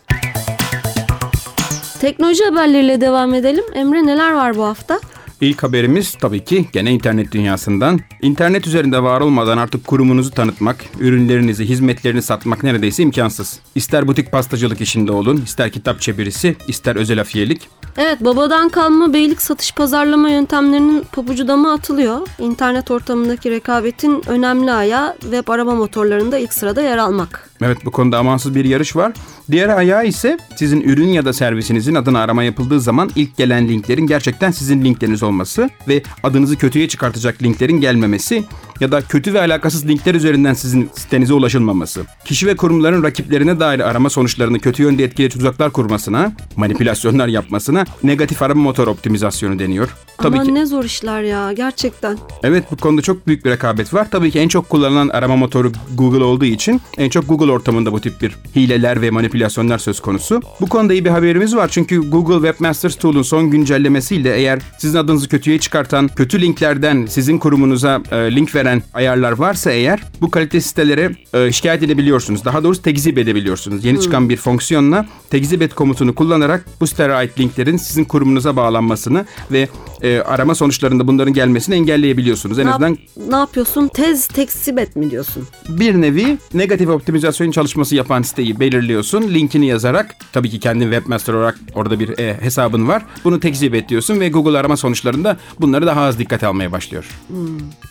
Teknoloji 2.01 2.43
haberleriyle 2.43 3.01
devam 3.01 3.33
edelim. 3.33 3.63
Emre 3.73 4.05
neler 4.05 4.33
var 4.33 4.55
bu 4.55 4.63
hafta? 4.63 4.99
İlk 5.41 5.63
haberimiz 5.63 6.13
tabii 6.21 6.43
ki 6.43 6.65
gene 6.73 6.91
internet 6.91 7.31
dünyasından. 7.31 7.99
İnternet 8.21 8.67
üzerinde 8.67 9.03
var 9.03 9.21
olmadan 9.21 9.57
artık 9.57 9.87
kurumunuzu 9.87 10.31
tanıtmak, 10.31 10.77
ürünlerinizi, 10.99 11.65
hizmetlerini 11.69 12.21
satmak 12.21 12.63
neredeyse 12.63 13.03
imkansız. 13.03 13.59
İster 13.75 14.07
butik 14.07 14.31
pastacılık 14.31 14.81
işinde 14.81 15.11
olun, 15.11 15.41
ister 15.45 15.71
kitap 15.71 16.01
çevirisi, 16.01 16.55
ister 16.67 16.95
özel 16.95 17.21
afiyelik. 17.21 17.69
Evet 17.97 18.21
babadan 18.21 18.69
kalma 18.69 19.13
beylik 19.13 19.41
satış 19.41 19.71
pazarlama 19.73 20.29
yöntemlerinin 20.29 21.05
pabucu 21.11 21.47
dama 21.47 21.73
atılıyor. 21.73 22.27
İnternet 22.39 22.91
ortamındaki 22.91 23.51
rekabetin 23.51 24.23
önemli 24.27 24.71
ayağı 24.71 25.15
web 25.21 25.47
arama 25.47 25.75
motorlarında 25.75 26.37
ilk 26.37 26.53
sırada 26.53 26.81
yer 26.81 26.97
almak. 26.97 27.49
Evet 27.61 27.85
bu 27.85 27.91
konuda 27.91 28.17
amansız 28.17 28.55
bir 28.55 28.65
yarış 28.65 28.95
var. 28.95 29.13
Diğer 29.51 29.69
ayağı 29.69 30.07
ise 30.07 30.37
sizin 30.55 30.81
ürün 30.81 31.07
ya 31.07 31.25
da 31.25 31.33
servisinizin 31.33 31.95
adına 31.95 32.19
arama 32.19 32.43
yapıldığı 32.43 32.81
zaman 32.81 33.11
ilk 33.15 33.37
gelen 33.37 33.67
linklerin 33.67 34.07
gerçekten 34.07 34.51
sizin 34.51 34.85
linkleriniz 34.85 35.23
olması 35.23 35.69
ve 35.87 36.03
adınızı 36.23 36.55
kötüye 36.55 36.87
çıkartacak 36.87 37.43
linklerin 37.43 37.81
gelmemesi 37.81 38.43
ya 38.79 38.91
da 38.91 39.01
kötü 39.01 39.33
ve 39.33 39.39
alakasız 39.39 39.87
linkler 39.87 40.15
üzerinden 40.15 40.53
sizin 40.53 40.89
sitenize 40.95 41.33
ulaşılmaması. 41.33 42.05
Kişi 42.25 42.47
ve 42.47 42.55
kurumların 42.55 43.03
rakiplerine 43.03 43.59
dair 43.59 43.79
arama 43.79 44.09
sonuçlarını 44.09 44.59
kötü 44.59 44.83
yönde 44.83 45.03
etkili 45.03 45.29
tuzaklar 45.29 45.71
kurmasına, 45.71 46.31
manipülasyonlar 46.55 47.27
yapmasına 47.27 47.85
negatif 48.03 48.41
arama 48.41 48.63
motor 48.63 48.87
optimizasyonu 48.87 49.59
deniyor. 49.59 49.95
Tabii 50.17 50.35
Aman 50.35 50.47
ki 50.47 50.53
ne 50.53 50.65
zor 50.65 50.83
işler 50.83 51.21
ya 51.21 51.53
gerçekten. 51.53 52.17
Evet 52.43 52.63
bu 52.71 52.77
konuda 52.77 53.01
çok 53.01 53.27
büyük 53.27 53.45
bir 53.45 53.49
rekabet 53.49 53.93
var. 53.93 54.07
Tabii 54.11 54.31
ki 54.31 54.39
en 54.39 54.47
çok 54.47 54.69
kullanılan 54.69 55.07
arama 55.07 55.35
motoru 55.35 55.71
Google 55.93 56.23
olduğu 56.23 56.45
için 56.45 56.81
en 56.97 57.09
çok 57.09 57.29
Google 57.29 57.51
ortamında 57.55 57.91
bu 57.91 58.01
tip 58.01 58.21
bir 58.21 58.35
hileler 58.55 59.01
ve 59.01 59.09
manipülasyonlar 59.11 59.77
söz 59.77 59.99
konusu. 59.99 60.41
Bu 60.61 60.67
konuda 60.67 60.93
iyi 60.93 61.05
bir 61.05 61.09
haberimiz 61.09 61.55
var. 61.55 61.67
Çünkü 61.71 62.09
Google 62.09 62.47
Webmasters 62.47 62.95
Tool'un 62.95 63.21
son 63.21 63.49
güncellemesiyle 63.51 64.35
eğer 64.37 64.59
sizin 64.77 64.97
adınızı 64.97 65.29
kötüye 65.29 65.59
çıkartan, 65.59 66.07
kötü 66.07 66.41
linklerden 66.41 67.05
sizin 67.05 67.37
kurumunuza 67.37 68.01
e, 68.11 68.35
link 68.35 68.55
veren 68.55 68.83
ayarlar 68.93 69.31
varsa 69.31 69.71
eğer 69.71 70.03
bu 70.21 70.31
kalite 70.31 70.61
sitelere 70.61 71.15
e, 71.33 71.51
şikayet 71.51 71.83
edebiliyorsunuz. 71.83 72.45
Daha 72.45 72.63
doğrusu 72.63 72.81
tekzip 72.81 73.17
edebiliyorsunuz. 73.17 73.85
Yeni 73.85 74.01
çıkan 74.01 74.29
bir 74.29 74.37
fonksiyonla 74.37 75.05
tekzip 75.29 75.61
et 75.61 75.73
komutunu 75.75 76.15
kullanarak 76.15 76.65
bu 76.81 76.87
sitelere 76.87 77.13
ait 77.13 77.39
linklerin 77.39 77.77
sizin 77.77 78.03
kurumunuza 78.03 78.55
bağlanmasını 78.55 79.25
ve 79.51 79.67
e, 80.01 80.19
arama 80.19 80.55
sonuçlarında 80.55 81.07
bunların 81.07 81.33
gelmesini 81.33 81.75
engelleyebiliyorsunuz. 81.75 82.59
En 82.59 82.65
Ne, 82.65 82.69
azından 82.71 82.89
yap- 82.89 82.99
ne 83.29 83.35
yapıyorsun? 83.35 83.87
Tez 83.87 84.27
teksip 84.27 84.79
et 84.79 84.95
mi 84.95 85.11
diyorsun? 85.11 85.47
bir 85.69 86.01
nevi 86.01 86.37
negatif 86.53 86.89
optimizasyon 86.89 87.34
çalışması 87.51 87.95
yapan 87.95 88.21
siteyi 88.21 88.59
belirliyorsun. 88.59 89.21
Linkini 89.21 89.67
yazarak 89.67 90.15
tabii 90.33 90.49
ki 90.49 90.59
kendin 90.59 90.91
webmaster 90.91 91.33
olarak 91.33 91.59
orada 91.73 91.99
bir 91.99 92.19
e, 92.19 92.37
hesabın 92.41 92.87
var. 92.87 93.05
Bunu 93.23 93.39
tekzip 93.39 93.75
et 93.75 93.89
diyorsun 93.89 94.19
ve 94.19 94.29
Google 94.29 94.57
arama 94.57 94.77
sonuçlarında 94.77 95.37
bunları 95.59 95.85
daha 95.85 96.01
az 96.01 96.19
dikkate 96.19 96.47
almaya 96.47 96.71
başlıyor. 96.71 97.05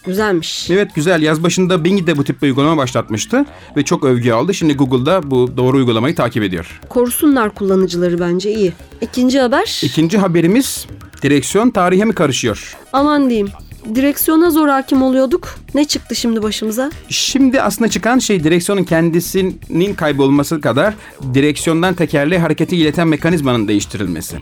Güzelmiş. 0.06 0.70
Evet 0.70 0.94
güzel. 0.94 1.22
Yaz 1.22 1.42
başında 1.42 1.84
Bing 1.84 2.06
de 2.06 2.16
bu 2.16 2.24
tip 2.24 2.42
bir 2.42 2.46
uygulama 2.46 2.76
başlatmıştı 2.76 3.44
ve 3.76 3.84
çok 3.84 4.04
övgü 4.04 4.32
aldı. 4.32 4.54
Şimdi 4.54 4.74
Google'da 4.74 5.30
bu 5.30 5.56
doğru 5.56 5.76
uygulamayı 5.76 6.14
takip 6.14 6.42
ediyor. 6.42 6.80
Korusunlar 6.88 7.54
kullanıcıları 7.54 8.20
bence 8.20 8.52
iyi. 8.54 8.72
İkinci 9.00 9.40
haber. 9.40 9.80
İkinci 9.84 10.18
haberimiz 10.18 10.86
direksiyon 11.22 11.70
tarihe 11.70 12.04
mi 12.04 12.14
karışıyor? 12.14 12.76
Aman 12.92 13.30
diyeyim. 13.30 13.48
Direksiyona 13.94 14.50
zor 14.50 14.68
hakim 14.68 15.02
oluyorduk. 15.02 15.54
Ne 15.74 15.84
çıktı 15.84 16.14
şimdi 16.14 16.42
başımıza? 16.42 16.90
Şimdi 17.08 17.62
aslında 17.62 17.90
çıkan 17.90 18.18
şey 18.18 18.44
direksiyonun 18.44 18.84
kendisinin 18.84 19.94
kaybolması 19.94 20.60
kadar 20.60 20.94
direksiyondan 21.34 21.94
tekerleğe 21.94 22.40
hareketi 22.40 22.76
ileten 22.76 23.08
mekanizmanın 23.08 23.68
değiştirilmesi. 23.68 24.36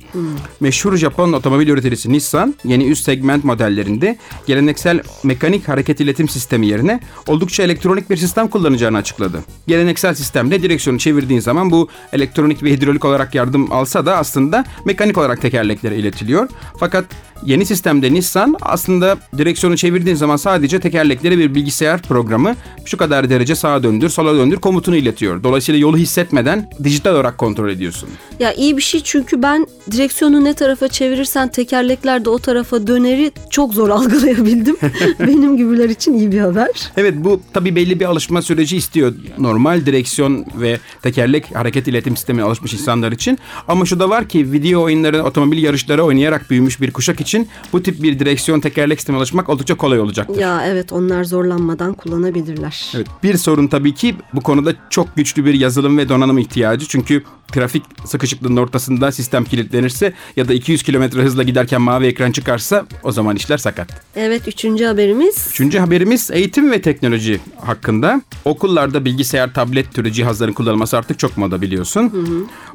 Meşhur 0.61 0.96
Japon 0.96 1.32
otomobil 1.32 1.68
üreticisi 1.68 2.12
Nissan 2.12 2.54
yeni 2.64 2.84
üst 2.84 3.04
segment 3.04 3.44
modellerinde 3.44 4.18
geleneksel 4.46 5.00
mekanik 5.25 5.68
hareket 5.68 6.00
iletim 6.00 6.28
sistemi 6.28 6.66
yerine 6.66 7.00
oldukça 7.26 7.62
elektronik 7.62 8.11
bir 8.11 8.16
sistem 8.16 8.49
kullanacağını 8.49 8.96
açıkladı. 8.96 9.38
Geleneksel 9.66 10.14
sistemde 10.14 10.62
direksiyonu 10.62 10.99
çevirdiğin 10.99 11.40
zaman 11.40 11.70
bu 11.70 11.88
elektronik 12.12 12.62
ve 12.62 12.70
hidrolik 12.70 13.04
olarak 13.04 13.34
yardım 13.34 13.72
alsa 13.72 14.06
da 14.06 14.16
aslında 14.16 14.64
mekanik 14.84 15.18
olarak 15.18 15.42
tekerleklere 15.42 15.96
iletiliyor. 15.96 16.49
Fakat 16.78 17.04
Yeni 17.46 17.66
sistemde 17.66 18.14
Nissan 18.14 18.56
aslında 18.61 19.16
direksiyonu 19.38 19.76
çevirdiğin 19.76 20.16
zaman 20.16 20.37
sadece 20.37 20.80
tekerleklere 20.80 21.38
bir 21.38 21.54
bilgisayar 21.54 22.02
programı 22.02 22.54
şu 22.84 22.96
kadar 22.96 23.30
derece 23.30 23.54
sağa 23.54 23.82
döndür, 23.82 24.08
sola 24.08 24.34
döndür 24.34 24.56
komutunu 24.56 24.96
iletiyor. 24.96 25.42
Dolayısıyla 25.42 25.80
yolu 25.80 25.96
hissetmeden 25.96 26.70
dijital 26.84 27.14
olarak 27.14 27.38
kontrol 27.38 27.70
ediyorsun. 27.70 28.08
Ya 28.38 28.52
iyi 28.52 28.76
bir 28.76 28.82
şey 28.82 29.00
çünkü 29.04 29.42
ben 29.42 29.66
direksiyonu 29.90 30.44
ne 30.44 30.54
tarafa 30.54 30.88
çevirirsen 30.88 31.49
tekerlekler 31.49 32.25
de 32.25 32.30
o 32.30 32.38
tarafa 32.38 32.87
döneri 32.87 33.32
çok 33.50 33.75
zor 33.75 33.88
algılayabildim. 33.99 34.76
Benim 35.20 35.56
gibiler 35.56 35.88
için 35.88 36.14
iyi 36.14 36.32
bir 36.32 36.40
haber. 36.40 36.92
Evet 36.96 37.14
bu 37.16 37.40
tabii 37.52 37.76
belli 37.76 38.00
bir 38.00 38.04
alışma 38.04 38.42
süreci 38.42 38.76
istiyor. 38.76 39.14
Normal 39.38 39.87
direksiyon 39.87 40.46
ve 40.61 40.78
tekerlek 41.02 41.56
hareket 41.56 41.88
iletim 41.88 42.16
sistemine 42.16 42.44
alışmış 42.44 42.72
insanlar 42.75 43.12
için. 43.12 43.38
Ama 43.68 43.84
şu 43.87 44.00
da 44.00 44.11
var 44.11 44.28
ki 44.28 44.52
video 44.52 44.82
oyunları, 44.82 45.22
otomobil 45.25 45.62
yarışları 45.62 46.04
oynayarak 46.04 46.50
büyümüş 46.50 46.80
bir 46.80 46.90
kuşak 46.90 47.20
için 47.20 47.31
bu 47.72 47.82
tip 47.82 48.02
bir 48.02 48.18
direksiyon 48.18 48.60
tekerlek 48.60 48.98
sistemine 48.98 49.18
alışmak 49.18 49.48
oldukça 49.48 49.74
kolay 49.74 50.00
olacaktır. 50.00 50.40
Ya 50.40 50.66
evet 50.66 50.92
onlar 50.92 51.24
zorlanmadan 51.24 51.94
kullanabilirler. 51.94 52.92
Evet, 52.96 53.06
bir 53.22 53.36
sorun 53.36 53.66
tabii 53.66 53.94
ki 53.94 54.14
bu 54.34 54.40
konuda 54.40 54.72
çok 54.90 55.16
güçlü 55.16 55.44
bir 55.44 55.54
yazılım 55.54 55.98
ve 55.98 56.08
donanım 56.08 56.38
ihtiyacı. 56.38 56.86
Çünkü 56.88 57.22
trafik 57.52 57.82
sıkışıklığının 58.04 58.56
ortasında 58.56 59.12
sistem 59.12 59.44
kilitlenirse 59.44 60.12
ya 60.36 60.48
da 60.48 60.54
200 60.54 60.82
kilometre 60.82 61.22
hızla 61.22 61.42
giderken 61.42 61.82
mavi 61.82 62.06
ekran 62.06 62.32
çıkarsa 62.32 62.86
o 63.02 63.12
zaman 63.12 63.36
işler 63.36 63.58
sakat. 63.58 63.88
Evet 64.16 64.48
üçüncü 64.48 64.84
haberimiz. 64.84 65.48
Üçüncü 65.50 65.78
haberimiz 65.78 66.30
eğitim 66.30 66.70
ve 66.70 66.82
teknoloji 66.82 67.40
hakkında. 67.60 68.22
Okullarda 68.44 69.04
bilgisayar, 69.04 69.54
tablet 69.54 69.94
türü 69.94 70.12
cihazların 70.12 70.52
kullanılması 70.52 70.98
artık 70.98 71.18
çok 71.18 71.36
moda 71.36 71.60
biliyorsun. 71.60 72.12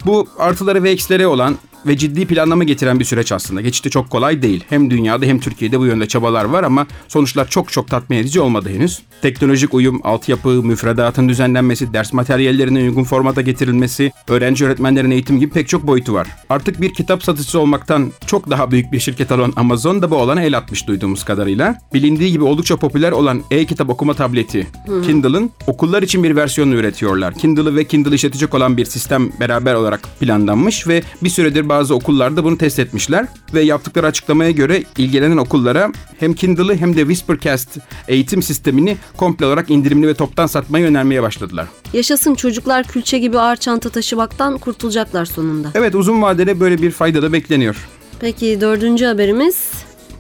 Bu 0.06 0.28
artıları 0.38 0.84
ve 0.84 0.92
eksileri 0.92 1.28
olan 1.28 1.56
ve 1.88 1.98
ciddi 1.98 2.26
planlama 2.26 2.64
getiren 2.64 3.00
bir 3.00 3.06
süreç 3.06 3.32
aslında. 3.32 3.62
Geçişte 3.62 3.90
çok 3.90 4.10
kolay 4.10 4.42
değil. 4.42 4.64
Hem 4.70 4.90
dünyada 4.90 5.26
hem 5.26 5.40
Türkiye'de 5.40 5.80
bu 5.80 5.86
yönde 5.86 6.08
çabalar 6.08 6.46
var 6.46 6.64
ama 6.64 6.88
sonuçlar 7.08 7.50
çok 7.50 7.72
çok 7.72 7.88
tatmin 7.88 8.18
edici 8.18 8.40
olmadı 8.40 8.70
henüz. 8.70 9.00
Teknolojik 9.22 9.74
uyum, 9.74 10.02
altyapı, 10.04 10.50
müfredatın 10.50 11.30
düzenlenmesi, 11.30 11.94
ders 11.94 12.14
materyallerinin 12.14 12.88
uygun 12.88 13.04
formata 13.04 13.42
getirilmesi, 13.42 14.12
öğrenci 14.28 14.66
öğretmenlerin 14.66 15.12
eğitim 15.12 15.40
gibi 15.40 15.52
pek 15.52 15.68
çok 15.68 15.88
boyutu 15.88 16.14
var. 16.14 16.28
Artık 16.50 16.82
bir 16.82 16.94
kitap 16.94 17.24
satıcısı 17.24 17.60
olmaktan 17.60 18.12
çok 18.28 18.50
daha 18.50 18.72
büyük 18.72 18.92
bir 18.92 19.00
şirket 19.00 19.32
olan 19.32 19.54
Amazon 19.56 20.02
da 20.02 20.12
bu 20.12 20.16
olana 20.16 20.42
el 20.42 20.58
atmış 20.58 20.88
duyduğumuz 20.88 21.24
kadarıyla. 21.24 21.76
Bilindiği 21.94 22.32
gibi 22.32 22.44
oldukça 22.44 22.78
popüler 22.78 23.12
olan 23.12 23.44
e-kitap 23.52 23.90
okuma 23.90 24.14
tableti 24.14 24.68
Kindle'ın 25.06 25.52
okullar 25.68 26.04
için 26.04 26.24
bir 26.24 26.36
versiyonunu 26.36 26.76
üretiyorlar. 26.76 27.34
Kindle'ı 27.34 27.76
ve 27.76 27.84
Kindle 27.84 28.16
işletecek 28.16 28.54
olan 28.54 28.78
bir 28.78 28.86
sistem 28.86 29.32
beraber 29.40 29.74
olarak 29.74 30.20
planlanmış 30.20 30.88
ve 30.88 31.04
bir 31.24 31.30
süredir 31.30 31.70
bazı 31.70 31.77
okullarda 31.78 32.44
bunu 32.44 32.58
test 32.58 32.80
etmişler 32.80 33.26
ve 33.54 33.62
yaptıkları 33.62 34.08
açıklamaya 34.08 34.52
göre 34.52 34.84
ilgilenen 34.98 35.38
okullara 35.38 35.92
hem 36.20 36.34
Kindle'ı 36.34 36.76
hem 36.76 36.96
de 36.96 37.00
Whispercast 37.00 37.78
eğitim 38.08 38.42
sistemini 38.42 38.98
komple 39.18 39.46
olarak 39.46 39.70
indirimli 39.70 40.08
ve 40.08 40.14
toptan 40.14 40.48
satmayı 40.48 40.86
önermeye 40.86 41.22
başladılar. 41.24 41.68
Yaşasın 41.94 42.36
çocuklar 42.36 42.84
külçe 42.84 43.20
gibi 43.20 43.40
ağır 43.40 43.56
çanta 43.56 43.90
taşımaktan 43.90 44.58
kurtulacaklar 44.58 45.26
sonunda. 45.26 45.72
Evet 45.76 45.96
uzun 45.96 46.22
vadede 46.22 46.60
böyle 46.60 46.82
bir 46.82 46.92
fayda 46.92 47.22
da 47.22 47.34
bekleniyor. 47.34 47.88
Peki 48.20 48.62
dördüncü 48.62 49.06
haberimiz. 49.06 49.72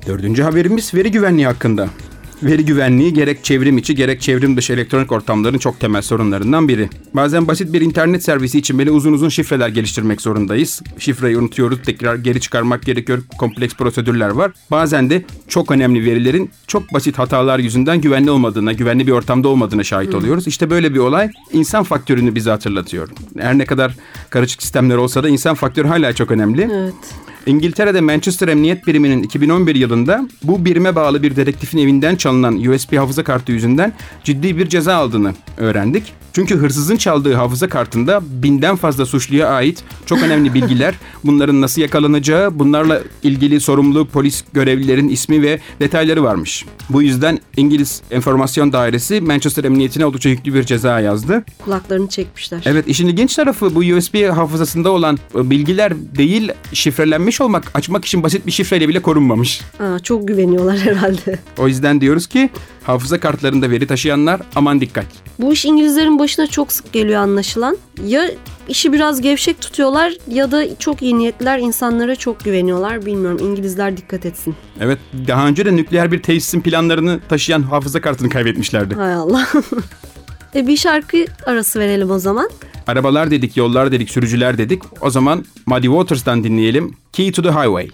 Dördüncü 0.08 0.44
haberimiz 0.44 0.94
veri 0.94 1.12
güvenliği 1.12 1.48
hakkında. 1.48 1.90
Veri 2.44 2.66
güvenliği 2.66 3.14
gerek 3.14 3.44
çevrim 3.44 3.78
içi 3.78 3.96
gerek 3.96 4.22
çevrim 4.22 4.58
dışı 4.58 4.74
elektronik 4.74 5.12
ortamların 5.12 5.58
çok 5.58 5.80
temel 5.80 6.02
sorunlarından 6.02 6.68
biri. 6.68 6.90
Bazen 7.14 7.48
basit 7.48 7.74
bir 7.74 7.82
internet 7.82 8.24
servisi 8.24 8.60
için 8.60 8.80
bile 8.80 8.92
uzun 8.92 9.14
uzun 9.14 9.30
şifreler 9.30 9.70
geliştirmek 9.70 10.22
zorundayız. 10.22 10.82
Şifreyi 11.00 11.38
unutuyoruz, 11.38 11.80
tekrar 11.86 12.16
geri 12.16 12.42
çıkarmak 12.42 12.84
gerekiyor, 12.84 13.24
kompleks 13.38 13.74
prosedürler 13.74 14.30
var. 14.30 14.52
Bazen 14.72 15.10
de 15.10 15.26
çok 15.48 15.72
önemli 15.72 16.06
verilerin 16.06 16.52
çok 16.68 16.94
basit 16.94 17.20
hatalar 17.20 17.60
yüzünden 17.60 18.02
güvenli 18.02 18.32
olmadığına, 18.32 18.74
güvenli 18.74 19.08
bir 19.08 19.12
ortamda 19.12 19.48
olmadığına 19.48 19.84
şahit 19.84 20.16
oluyoruz. 20.16 20.48
İşte 20.48 20.70
böyle 20.70 20.94
bir 20.94 21.00
olay 21.00 21.30
insan 21.54 21.84
faktörünü 21.84 22.36
bize 22.36 22.50
hatırlatıyor. 22.50 23.10
Her 23.40 23.58
ne 23.58 23.66
kadar 23.66 23.96
karışık 24.30 24.62
sistemler 24.62 24.96
olsa 24.96 25.24
da 25.24 25.30
insan 25.30 25.56
faktörü 25.56 25.88
hala 25.88 26.14
çok 26.14 26.32
önemli. 26.32 26.70
Evet. 26.74 27.27
İngiltere'de 27.48 28.02
Manchester 28.02 28.48
Emniyet 28.48 28.88
Biriminin 28.88 29.24
2011 29.24 29.76
yılında 29.76 30.28
bu 30.44 30.66
birime 30.66 30.96
bağlı 30.96 31.24
bir 31.24 31.36
dedektifin 31.36 31.78
evinden 31.78 32.16
çalınan 32.16 32.66
USB 32.66 32.98
hafıza 32.98 33.24
kartı 33.24 33.52
yüzünden 33.52 33.94
ciddi 34.24 34.58
bir 34.58 34.70
ceza 34.70 34.96
aldığını 34.96 35.34
öğrendik. 35.58 36.14
Çünkü 36.38 36.56
hırsızın 36.56 36.98
çaldığı 36.98 37.34
hafıza 37.34 37.70
kartında 37.70 38.22
binden 38.44 38.76
fazla 38.76 39.06
suçluya 39.06 39.48
ait 39.48 39.84
çok 40.06 40.24
önemli 40.24 40.54
bilgiler, 40.54 40.96
bunların 41.24 41.62
nasıl 41.62 41.82
yakalanacağı, 41.82 42.60
bunlarla 42.60 43.02
ilgili 43.24 43.60
sorumlu 43.60 44.08
polis 44.08 44.44
görevlilerin 44.54 45.10
ismi 45.10 45.42
ve 45.42 45.60
detayları 45.80 46.24
varmış. 46.24 46.66
Bu 46.90 47.02
yüzden 47.02 47.40
İngiliz 47.58 48.02
Enformasyon 48.12 48.74
Dairesi 48.74 49.22
Manchester 49.22 49.64
Emniyetine 49.64 50.06
oldukça 50.06 50.30
yüklü 50.30 50.54
bir 50.54 50.64
ceza 50.64 51.00
yazdı. 51.00 51.44
Kulaklarını 51.60 52.08
çekmişler. 52.08 52.62
Evet 52.66 52.88
işin 52.88 53.08
ilginç 53.08 53.36
tarafı 53.36 53.76
bu 53.76 53.80
USB 53.80 54.30
hafızasında 54.30 54.92
olan 54.92 55.18
e, 55.36 55.50
bilgiler 55.50 55.94
değil 56.18 56.52
şifrelenmiş 56.74 57.37
olmak 57.42 57.72
açmak 57.74 58.06
için 58.06 58.24
basit 58.24 58.46
bir 58.48 58.52
şifreyle 58.52 58.88
bile 58.90 59.02
korunmamış. 59.02 59.62
Aa, 59.80 60.00
çok 60.00 60.28
güveniyorlar 60.28 60.78
herhalde. 60.78 61.40
O 61.58 61.68
yüzden 61.68 62.02
diyoruz 62.02 62.28
ki 62.28 62.50
hafıza 62.84 63.20
kartlarında 63.20 63.70
veri 63.70 63.88
taşıyanlar 63.88 64.42
aman 64.56 64.82
dikkat. 64.82 65.06
Bu 65.40 65.54
iş 65.54 65.66
İngilizlerin 65.66 66.20
başına 66.20 66.48
çok 66.48 66.72
sık 66.72 66.94
geliyor 66.94 67.22
anlaşılan. 67.22 67.78
Ya 68.06 68.32
işi 68.68 68.94
biraz 68.94 69.22
gevşek 69.22 69.62
tutuyorlar 69.62 70.14
ya 70.32 70.52
da 70.52 70.80
çok 70.80 71.02
iyi 71.02 71.18
niyetliler 71.18 71.60
insanlara 71.60 72.16
çok 72.16 72.44
güveniyorlar. 72.44 73.06
Bilmiyorum 73.06 73.40
İngilizler 73.42 73.98
dikkat 73.98 74.26
etsin. 74.26 74.56
Evet 74.80 75.00
daha 75.28 75.48
önce 75.48 75.66
de 75.66 75.76
nükleer 75.76 76.12
bir 76.12 76.24
tesisin 76.24 76.62
planlarını 76.62 77.20
taşıyan 77.30 77.62
hafıza 77.62 78.02
kartını 78.02 78.30
kaybetmişlerdi. 78.30 78.96
Hay 78.96 79.14
Allah. 79.14 79.48
e 80.58 80.68
bir 80.68 80.78
şarkı 80.78 81.26
arası 81.46 81.80
verelim 81.80 82.12
o 82.12 82.20
zaman. 82.20 82.50
Arabalar 82.88 83.32
dedik, 83.32 83.58
yollar 83.58 83.92
dedik, 83.92 84.10
sürücüler 84.10 84.58
dedik. 84.58 84.84
O 85.02 85.10
zaman 85.10 85.46
Muddy 85.66 85.88
Waters'tan 85.88 86.44
dinleyelim. 86.44 86.96
Key 87.14 87.32
to 87.32 87.42
the 87.42 87.50
Highway. 87.52 87.90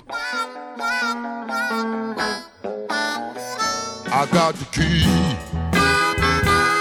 I 4.15 4.25
got 4.32 4.55
the 4.55 4.65
key 4.72 5.03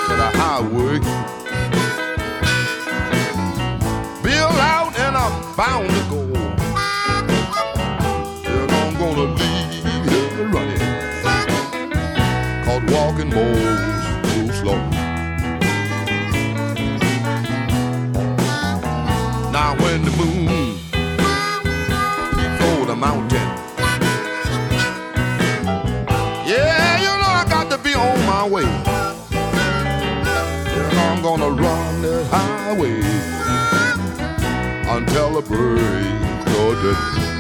to 0.07 0.15
the 0.17 0.39
highway. 0.39 1.01
Bill 4.25 4.61
out 4.61 4.99
and 4.99 5.17
I'm 5.17 5.33
bound 5.57 5.89
to 5.89 6.03
go. 6.11 6.21
And 8.47 8.71
I'm 8.71 8.95
gonna 8.99 9.35
leave 9.35 9.73
here 9.83 10.49
running. 10.53 10.83
Cause 12.65 12.83
walking 12.93 13.31
moves 13.31 13.72
mountain 23.03 23.49
Yeah, 26.47 27.01
you 27.05 27.13
know 27.21 27.33
I 27.43 27.45
got 27.49 27.67
to 27.73 27.79
be 27.79 27.95
on 27.95 28.19
my 28.27 28.45
way. 28.55 28.69
I'm 31.03 31.21
gonna 31.29 31.51
run 31.51 32.03
the 32.03 32.25
highway 32.31 33.01
until 34.97 35.29
the 35.37 35.43
break 35.51 36.47
of 36.61 36.73
day. 36.83 37.32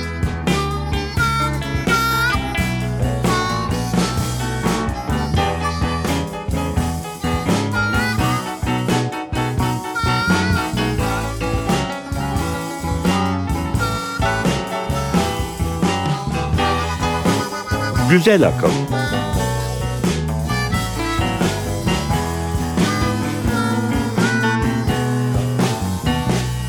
Güzel 18.12 18.46
akıl. 18.46 18.70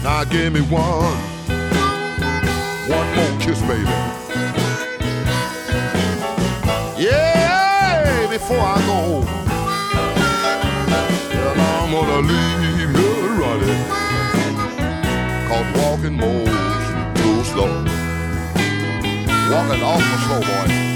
Now 0.04 0.24
give 0.24 0.54
me 0.54 0.62
one, 0.62 1.18
one 2.88 3.16
more 3.16 3.40
kiss, 3.40 3.62
baby. 3.62 3.90
Yeah, 6.98 8.28
before 8.32 8.60
I 8.60 8.82
go, 8.88 9.26
and 11.32 11.62
I'm 11.62 11.92
gonna 11.92 12.22
leave 12.22 12.80
you 12.80 13.08
running, 13.42 13.84
cause 15.50 15.68
walking 15.78 16.16
moves 16.16 16.88
too 17.22 17.44
slow. 17.44 17.84
Walking 19.52 19.84
awful 19.84 20.18
slow, 20.26 20.40
boy. 20.40 20.93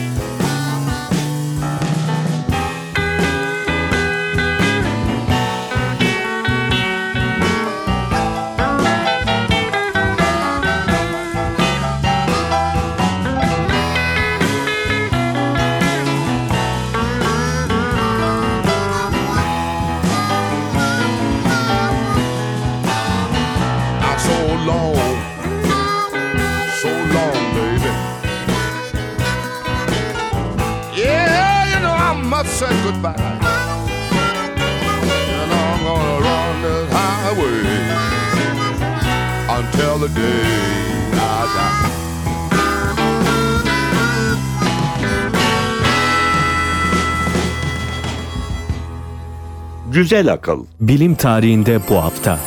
Güzel 49.97 50.33
akıl. 50.33 50.65
Bilim 50.79 51.15
tarihinde 51.15 51.79
bu 51.89 51.95
hafta. 51.95 52.39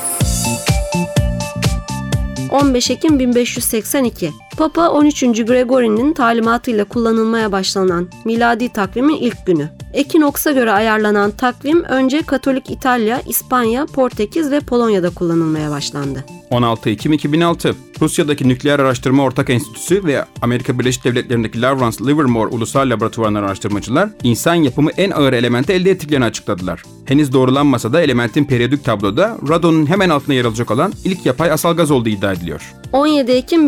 15 2.50 2.90
Ekim 2.90 3.18
1582. 3.18 4.30
Papa 4.60 4.88
13. 4.90 5.20
Gregory'nin 5.22 6.12
talimatıyla 6.12 6.84
kullanılmaya 6.84 7.52
başlanan 7.52 8.08
miladi 8.24 8.68
takvimin 8.68 9.16
ilk 9.16 9.46
günü. 9.46 9.68
Ekinoks'a 9.92 10.52
göre 10.52 10.72
ayarlanan 10.72 11.30
takvim 11.30 11.84
önce 11.84 12.22
Katolik 12.22 12.70
İtalya, 12.70 13.20
İspanya, 13.20 13.86
Portekiz 13.86 14.50
ve 14.50 14.60
Polonya'da 14.60 15.10
kullanılmaya 15.10 15.70
başlandı. 15.70 16.24
16 16.50 16.90
Ekim 16.90 17.12
2006 17.12 17.74
Rusya'daki 18.00 18.48
Nükleer 18.48 18.78
Araştırma 18.78 19.22
Ortak 19.22 19.50
Enstitüsü 19.50 20.04
ve 20.04 20.24
Amerika 20.42 20.78
Birleşik 20.78 21.04
Devletleri'ndeki 21.04 21.62
Lawrence 21.62 22.04
Livermore 22.04 22.50
Ulusal 22.50 22.90
Laboratuvarı'ndan 22.90 23.42
araştırmacılar 23.42 24.10
insan 24.22 24.54
yapımı 24.54 24.90
en 24.90 25.10
ağır 25.10 25.32
elementi 25.32 25.72
elde 25.72 25.90
ettiklerini 25.90 26.24
açıkladılar. 26.24 26.82
Henüz 27.04 27.32
doğrulanmasa 27.32 27.92
da 27.92 28.02
elementin 28.02 28.44
periyodik 28.44 28.84
tabloda 28.84 29.38
radonun 29.48 29.86
hemen 29.86 30.10
altında 30.10 30.34
yer 30.34 30.44
alacak 30.44 30.70
olan 30.70 30.92
ilk 31.04 31.26
yapay 31.26 31.50
asal 31.50 31.76
gaz 31.76 31.90
olduğu 31.90 32.08
iddia 32.08 32.32
ediliyor. 32.32 32.74
17 32.92 33.32
Ekim 33.32 33.62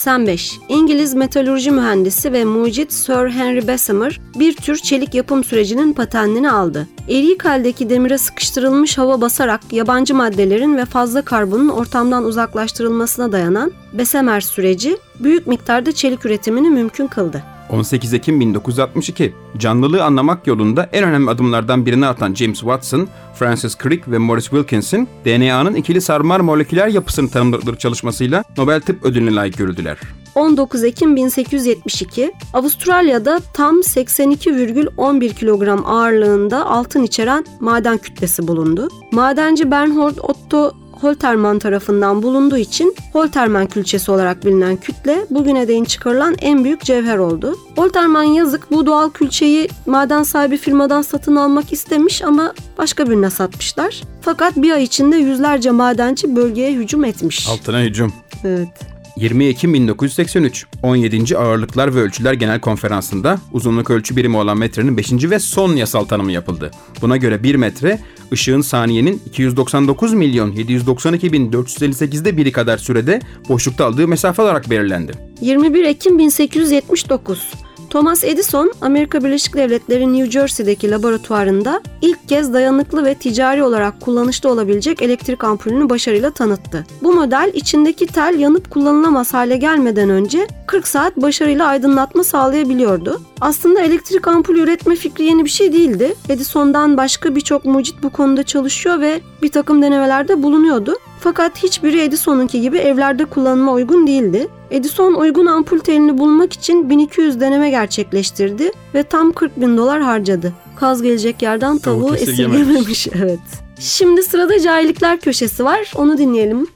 1885 0.00 0.58
İngiliz 0.68 1.14
metalurji 1.14 1.70
mühendisi 1.70 2.32
ve 2.32 2.44
mucit 2.44 2.92
Sir 2.92 3.28
Henry 3.28 3.66
Bessemer 3.66 4.20
bir 4.38 4.56
tür 4.56 4.76
çelik 4.76 5.14
yapım 5.14 5.44
sürecinin 5.44 5.92
patentini 5.92 6.50
aldı. 6.50 6.88
Erik 7.08 7.44
haldeki 7.44 7.90
demire 7.90 8.18
sıkıştırılmış 8.18 8.98
hava 8.98 9.20
basarak 9.20 9.60
yabancı 9.72 10.14
maddelerin 10.14 10.76
ve 10.76 10.84
fazla 10.84 11.22
karbonun 11.22 11.68
ortamdan 11.68 12.24
uzaklaştırılmasına 12.24 13.32
dayanan 13.32 13.72
Bessemer 13.92 14.40
süreci 14.40 14.96
büyük 15.24 15.46
miktarda 15.46 15.92
çelik 15.92 16.26
üretimini 16.26 16.70
mümkün 16.70 17.06
kıldı. 17.06 17.42
18 17.70 18.14
Ekim 18.14 18.40
1962 18.40 19.34
canlılığı 19.58 20.04
anlamak 20.04 20.46
yolunda 20.46 20.88
en 20.92 21.04
önemli 21.04 21.30
adımlardan 21.30 21.86
birini 21.86 22.06
atan 22.06 22.34
James 22.34 22.58
Watson, 22.58 23.08
Francis 23.34 23.78
Crick 23.82 24.10
ve 24.10 24.18
Morris 24.18 24.44
Wilkinson 24.44 25.08
DNA'nın 25.24 25.74
ikili 25.74 26.00
sarmal 26.00 26.42
moleküler 26.42 26.88
yapısını 26.88 27.30
tanımladıkları 27.30 27.76
çalışmasıyla 27.76 28.44
Nobel 28.58 28.80
Tıp 28.80 29.04
Ödülü'ne 29.04 29.34
layık 29.34 29.58
görüldüler. 29.58 29.98
19 30.34 30.84
Ekim 30.84 31.16
1872 31.16 32.32
Avustralya'da 32.52 33.40
tam 33.54 33.80
82,11 33.80 35.34
kilogram 35.34 35.86
ağırlığında 35.86 36.66
altın 36.66 37.02
içeren 37.02 37.44
maden 37.60 37.98
kütlesi 37.98 38.48
bulundu. 38.48 38.88
Madenci 39.12 39.70
Bernhard 39.70 40.16
Otto 40.16 40.72
Holterman 41.00 41.58
tarafından 41.58 42.22
bulunduğu 42.22 42.56
için 42.56 42.94
Holterman 43.12 43.66
külçesi 43.66 44.10
olarak 44.10 44.44
bilinen 44.44 44.76
kütle 44.76 45.26
bugüne 45.30 45.68
değin 45.68 45.84
çıkarılan 45.84 46.36
en 46.40 46.64
büyük 46.64 46.80
cevher 46.80 47.18
oldu. 47.18 47.56
Holterman 47.76 48.22
yazık 48.22 48.70
bu 48.70 48.86
doğal 48.86 49.10
külçeyi 49.10 49.68
maden 49.86 50.22
sahibi 50.22 50.56
firmadan 50.56 51.02
satın 51.02 51.36
almak 51.36 51.72
istemiş 51.72 52.22
ama 52.22 52.52
başka 52.78 53.10
birine 53.10 53.30
satmışlar. 53.30 54.02
Fakat 54.20 54.56
bir 54.56 54.70
ay 54.70 54.82
içinde 54.84 55.16
yüzlerce 55.16 55.70
madenci 55.70 56.36
bölgeye 56.36 56.72
hücum 56.72 57.04
etmiş. 57.04 57.48
Altına 57.48 57.80
hücum. 57.80 58.12
Evet. 58.44 58.68
20 59.16 59.44
Ekim 59.44 59.74
1983, 59.74 60.66
17. 60.82 61.38
Ağırlıklar 61.38 61.94
ve 61.94 62.00
Ölçüler 62.00 62.32
Genel 62.32 62.60
Konferansı'nda 62.60 63.38
uzunluk 63.52 63.90
ölçü 63.90 64.16
birimi 64.16 64.36
olan 64.36 64.58
metrenin 64.58 64.96
5. 64.96 65.12
ve 65.12 65.38
son 65.38 65.76
yasal 65.76 66.04
tanımı 66.04 66.32
yapıldı. 66.32 66.70
Buna 67.02 67.16
göre 67.16 67.42
1 67.42 67.54
metre, 67.54 67.98
ışığın 68.32 68.60
saniyenin 68.60 69.22
299 69.26 70.14
milyon 70.14 70.52
792 70.52 71.32
bin 71.32 71.52
458'de 71.52 72.36
biri 72.36 72.52
kadar 72.52 72.78
sürede 72.78 73.20
boşlukta 73.48 73.86
aldığı 73.86 74.08
mesafe 74.08 74.42
olarak 74.42 74.70
belirlendi. 74.70 75.12
21 75.40 75.84
Ekim 75.84 76.18
1879 76.18 77.52
Thomas 77.90 78.24
Edison, 78.24 78.72
Amerika 78.80 79.24
Birleşik 79.24 79.56
Devletleri 79.56 80.12
New 80.12 80.30
Jersey'deki 80.30 80.90
laboratuvarında 80.90 81.80
ilk 82.02 82.28
kez 82.28 82.52
dayanıklı 82.52 83.04
ve 83.04 83.14
ticari 83.14 83.62
olarak 83.62 84.00
kullanışlı 84.00 84.50
olabilecek 84.50 85.02
elektrik 85.02 85.44
ampulünü 85.44 85.90
başarıyla 85.90 86.30
tanıttı. 86.30 86.86
Bu 87.02 87.12
model 87.12 87.50
içindeki 87.54 88.06
tel 88.06 88.38
yanıp 88.38 88.70
kullanılamaz 88.70 89.34
hale 89.34 89.56
gelmeden 89.56 90.10
önce 90.10 90.46
40 90.66 90.88
saat 90.88 91.16
başarıyla 91.16 91.66
aydınlatma 91.66 92.24
sağlayabiliyordu. 92.24 93.20
Aslında 93.40 93.80
elektrik 93.80 94.28
ampulü 94.28 94.60
üretme 94.60 94.96
fikri 94.96 95.24
yeni 95.24 95.44
bir 95.44 95.50
şey 95.50 95.72
değildi. 95.72 96.14
Edison'dan 96.28 96.96
başka 96.96 97.36
birçok 97.36 97.64
mucit 97.64 98.02
bu 98.02 98.10
konuda 98.10 98.42
çalışıyor 98.42 99.00
ve 99.00 99.20
bir 99.42 99.50
takım 99.50 99.82
denemelerde 99.82 100.42
bulunuyordu. 100.42 100.94
Fakat 101.20 101.62
hiçbiri 101.62 102.00
Edison'unki 102.00 102.60
gibi 102.60 102.78
evlerde 102.78 103.24
kullanıma 103.24 103.72
uygun 103.72 104.06
değildi. 104.06 104.48
Edison 104.70 105.14
uygun 105.14 105.46
ampul 105.46 105.78
telini 105.78 106.18
bulmak 106.18 106.52
için 106.52 106.90
1200 106.90 107.40
deneme 107.40 107.70
gerçekleştirdi 107.70 108.72
ve 108.94 109.02
tam 109.02 109.32
40 109.32 109.60
bin 109.60 109.76
dolar 109.76 110.00
harcadı. 110.02 110.52
Kaz 110.76 111.02
gelecek 111.02 111.42
yerden 111.42 111.78
tavuğu 111.78 112.14
esirgememiş. 112.14 113.08
evet. 113.14 113.40
Şimdi 113.78 114.22
sırada 114.22 114.60
cahillikler 114.60 115.20
köşesi 115.20 115.64
var. 115.64 115.92
Onu 115.94 116.18
dinleyelim. 116.18 116.66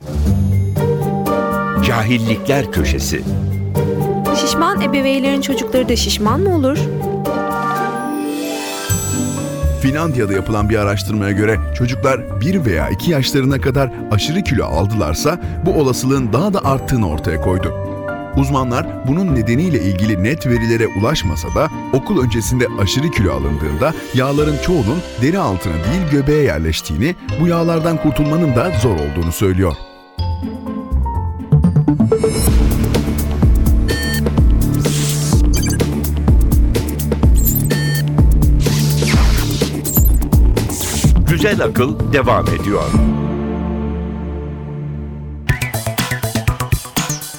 Cahillikler 1.86 2.72
Köşesi 2.72 3.20
Şişman 4.40 4.80
ebeveynlerin 4.80 5.40
çocukları 5.40 5.88
da 5.88 5.96
şişman 5.96 6.40
mı 6.40 6.56
olur? 6.56 6.78
Finlandiya'da 9.84 10.32
yapılan 10.32 10.68
bir 10.68 10.76
araştırmaya 10.76 11.32
göre 11.32 11.58
çocuklar 11.78 12.40
1 12.40 12.64
veya 12.64 12.88
2 12.88 13.10
yaşlarına 13.10 13.60
kadar 13.60 13.90
aşırı 14.10 14.42
kilo 14.42 14.64
aldılarsa 14.64 15.40
bu 15.66 15.72
olasılığın 15.72 16.32
daha 16.32 16.54
da 16.54 16.64
arttığını 16.64 17.08
ortaya 17.08 17.40
koydu. 17.40 17.74
Uzmanlar 18.36 18.86
bunun 19.08 19.34
nedeniyle 19.34 19.80
ilgili 19.80 20.24
net 20.24 20.46
verilere 20.46 20.86
ulaşmasa 20.86 21.48
da 21.54 21.68
okul 21.92 22.24
öncesinde 22.24 22.66
aşırı 22.78 23.10
kilo 23.10 23.32
alındığında 23.32 23.94
yağların 24.14 24.56
çoğunun 24.66 24.98
deri 25.22 25.38
altına 25.38 25.74
değil 25.74 26.10
göbeğe 26.12 26.42
yerleştiğini, 26.42 27.14
bu 27.40 27.48
yağlardan 27.48 28.02
kurtulmanın 28.02 28.56
da 28.56 28.70
zor 28.82 28.94
olduğunu 28.94 29.32
söylüyor. 29.32 29.74
Güzel 41.44 41.64
Akıl 41.64 42.12
devam 42.12 42.46
ediyor. 42.48 42.82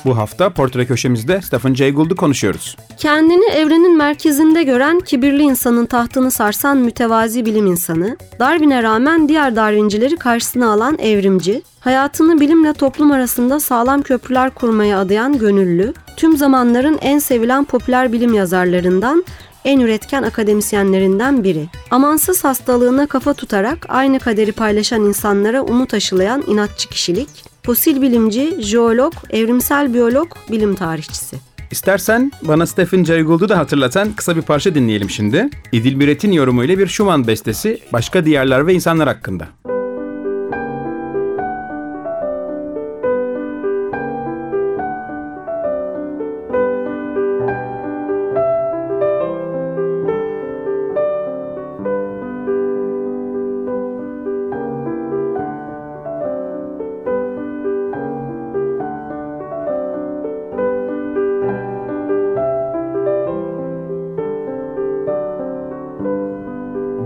Bu 0.06 0.18
hafta 0.18 0.50
portre 0.50 0.86
köşemizde 0.86 1.42
Stephen 1.42 1.74
Jay 1.74 1.92
Gould'u 1.92 2.16
konuşuyoruz. 2.16 2.78
Kendini 2.98 3.46
evrenin 3.46 3.98
merkezinde 3.98 4.64
gören 4.64 5.00
kibirli 5.00 5.42
insanın 5.42 5.86
tahtını 5.86 6.32
sarsan 6.32 6.78
mütevazi 6.78 7.46
bilim 7.46 7.66
insanı, 7.66 8.18
Darwin'e 8.40 8.84
rağmen 8.84 9.30
diğer 9.30 9.56
Darwincileri 9.56 10.18
karşısına 10.18 10.72
alan 10.72 10.98
evrimci, 11.00 11.62
hayatını 11.80 12.40
bilimle 12.40 12.74
toplum 12.74 13.12
arasında 13.12 13.60
sağlam 13.60 14.02
köprüler 14.02 14.50
kurmaya 14.50 15.00
adayan 15.00 15.38
gönüllü, 15.38 15.94
tüm 16.18 16.38
zamanların 16.38 16.98
en 17.02 17.20
sevilen 17.20 17.64
popüler 17.64 18.12
bilim 18.12 18.34
yazarlarından, 18.34 19.26
en 19.66 19.80
üretken 19.80 20.24
akademisyenlerinden 20.24 21.44
biri. 21.44 21.66
Amansız 21.92 22.44
hastalığına 22.44 23.08
kafa 23.08 23.34
tutarak 23.34 23.86
aynı 23.90 24.20
kaderi 24.20 24.52
paylaşan 24.52 25.02
insanlara 25.02 25.62
umut 25.62 25.94
aşılayan 25.94 26.44
inatçı 26.48 26.90
kişilik, 26.90 27.30
fosil 27.64 28.02
bilimci, 28.02 28.56
jeolog, 28.60 29.14
evrimsel 29.30 29.94
biyolog, 29.94 30.32
bilim 30.52 30.76
tarihçisi. 30.76 31.38
İstersen 31.72 32.32
bana 32.42 32.66
Stephen 32.66 33.04
Jay 33.04 33.22
Gould'u 33.22 33.50
da 33.50 33.58
hatırlatan 33.58 34.14
kısa 34.14 34.36
bir 34.36 34.42
parça 34.42 34.76
dinleyelim 34.76 35.10
şimdi. 35.10 35.50
İdil 35.72 36.00
Biret'in 36.00 36.32
yorumuyla 36.32 36.80
bir 36.80 36.88
Schumann 36.88 37.28
bestesi 37.28 37.80
başka 37.94 38.26
diyarlar 38.26 38.68
ve 38.68 38.74
insanlar 38.74 39.08
hakkında. 39.08 39.48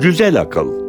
Güzel 0.10 0.42
Akıl 0.42 0.89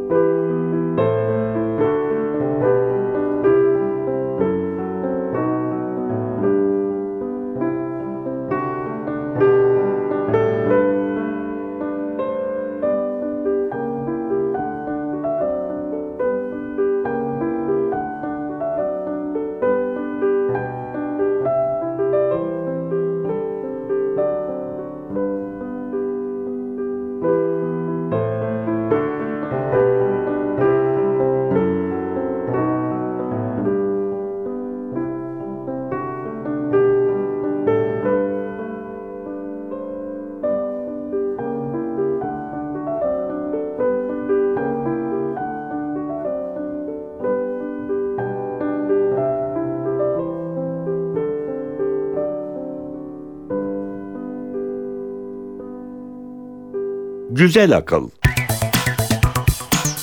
Güzel 57.32 57.76
Akıl 57.76 58.08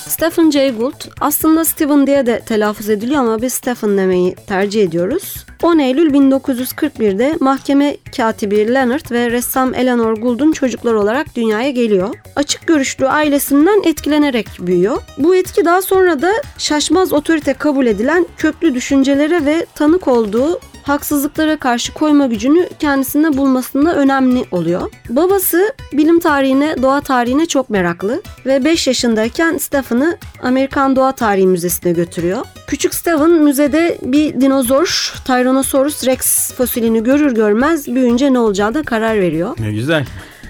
Stephen 0.07 0.51
Jay 0.51 0.75
Gould 0.75 0.93
aslında 1.21 1.65
Stephen 1.65 2.07
diye 2.07 2.25
de 2.25 2.39
telaffuz 2.39 2.89
ediliyor 2.89 3.21
ama 3.21 3.41
biz 3.41 3.53
Stephen 3.53 3.97
demeyi 3.97 4.35
tercih 4.35 4.83
ediyoruz. 4.83 5.45
10 5.63 5.79
Eylül 5.79 6.13
1941'de 6.13 7.37
mahkeme 7.39 7.97
katibi 8.17 8.73
Leonard 8.73 9.11
ve 9.11 9.31
ressam 9.31 9.73
Eleanor 9.73 10.17
Gould'un 10.17 10.51
çocukları 10.51 10.99
olarak 10.99 11.35
dünyaya 11.35 11.69
geliyor. 11.69 12.15
Açık 12.35 12.67
görüşlü 12.67 13.07
ailesinden 13.07 13.81
etkilenerek 13.85 14.47
büyüyor. 14.59 14.97
Bu 15.17 15.35
etki 15.35 15.65
daha 15.65 15.81
sonra 15.81 16.21
da 16.21 16.31
şaşmaz 16.57 17.13
otorite 17.13 17.53
kabul 17.53 17.85
edilen 17.85 18.25
köklü 18.37 18.73
düşüncelere 18.75 19.45
ve 19.45 19.65
tanık 19.75 20.07
olduğu 20.07 20.59
haksızlıklara 20.87 21.57
karşı 21.57 21.93
koyma 21.93 22.25
gücünü 22.25 22.69
kendisinde 22.79 23.37
bulmasında 23.37 23.95
önemli 23.95 24.45
oluyor. 24.51 24.91
Babası 25.09 25.73
bilim 25.93 26.19
tarihine, 26.19 26.75
doğa 26.81 27.01
tarihine 27.01 27.45
çok 27.45 27.69
meraklı 27.69 28.21
ve 28.45 28.65
5 28.65 28.87
yaşındayken 28.87 29.57
Stephen'ı 29.57 30.17
Amerikan 30.43 30.95
Doğa 30.95 31.11
Tarihi 31.11 31.47
Müzesi'ne 31.47 31.91
götürüyor. 31.91 32.45
Küçük 32.67 32.93
Stephen 32.93 33.31
müzede 33.31 33.97
bir 34.01 34.41
dinozor 34.41 35.13
Tyrannosaurus 35.25 36.05
Rex 36.05 36.53
fosilini 36.53 37.03
görür 37.03 37.35
görmez 37.35 37.87
büyüyünce 37.87 38.33
ne 38.33 38.39
olacağı 38.39 38.73
da 38.73 38.83
karar 38.83 39.19
veriyor. 39.19 39.57
Ne 39.59 39.71
güzel. 39.71 40.05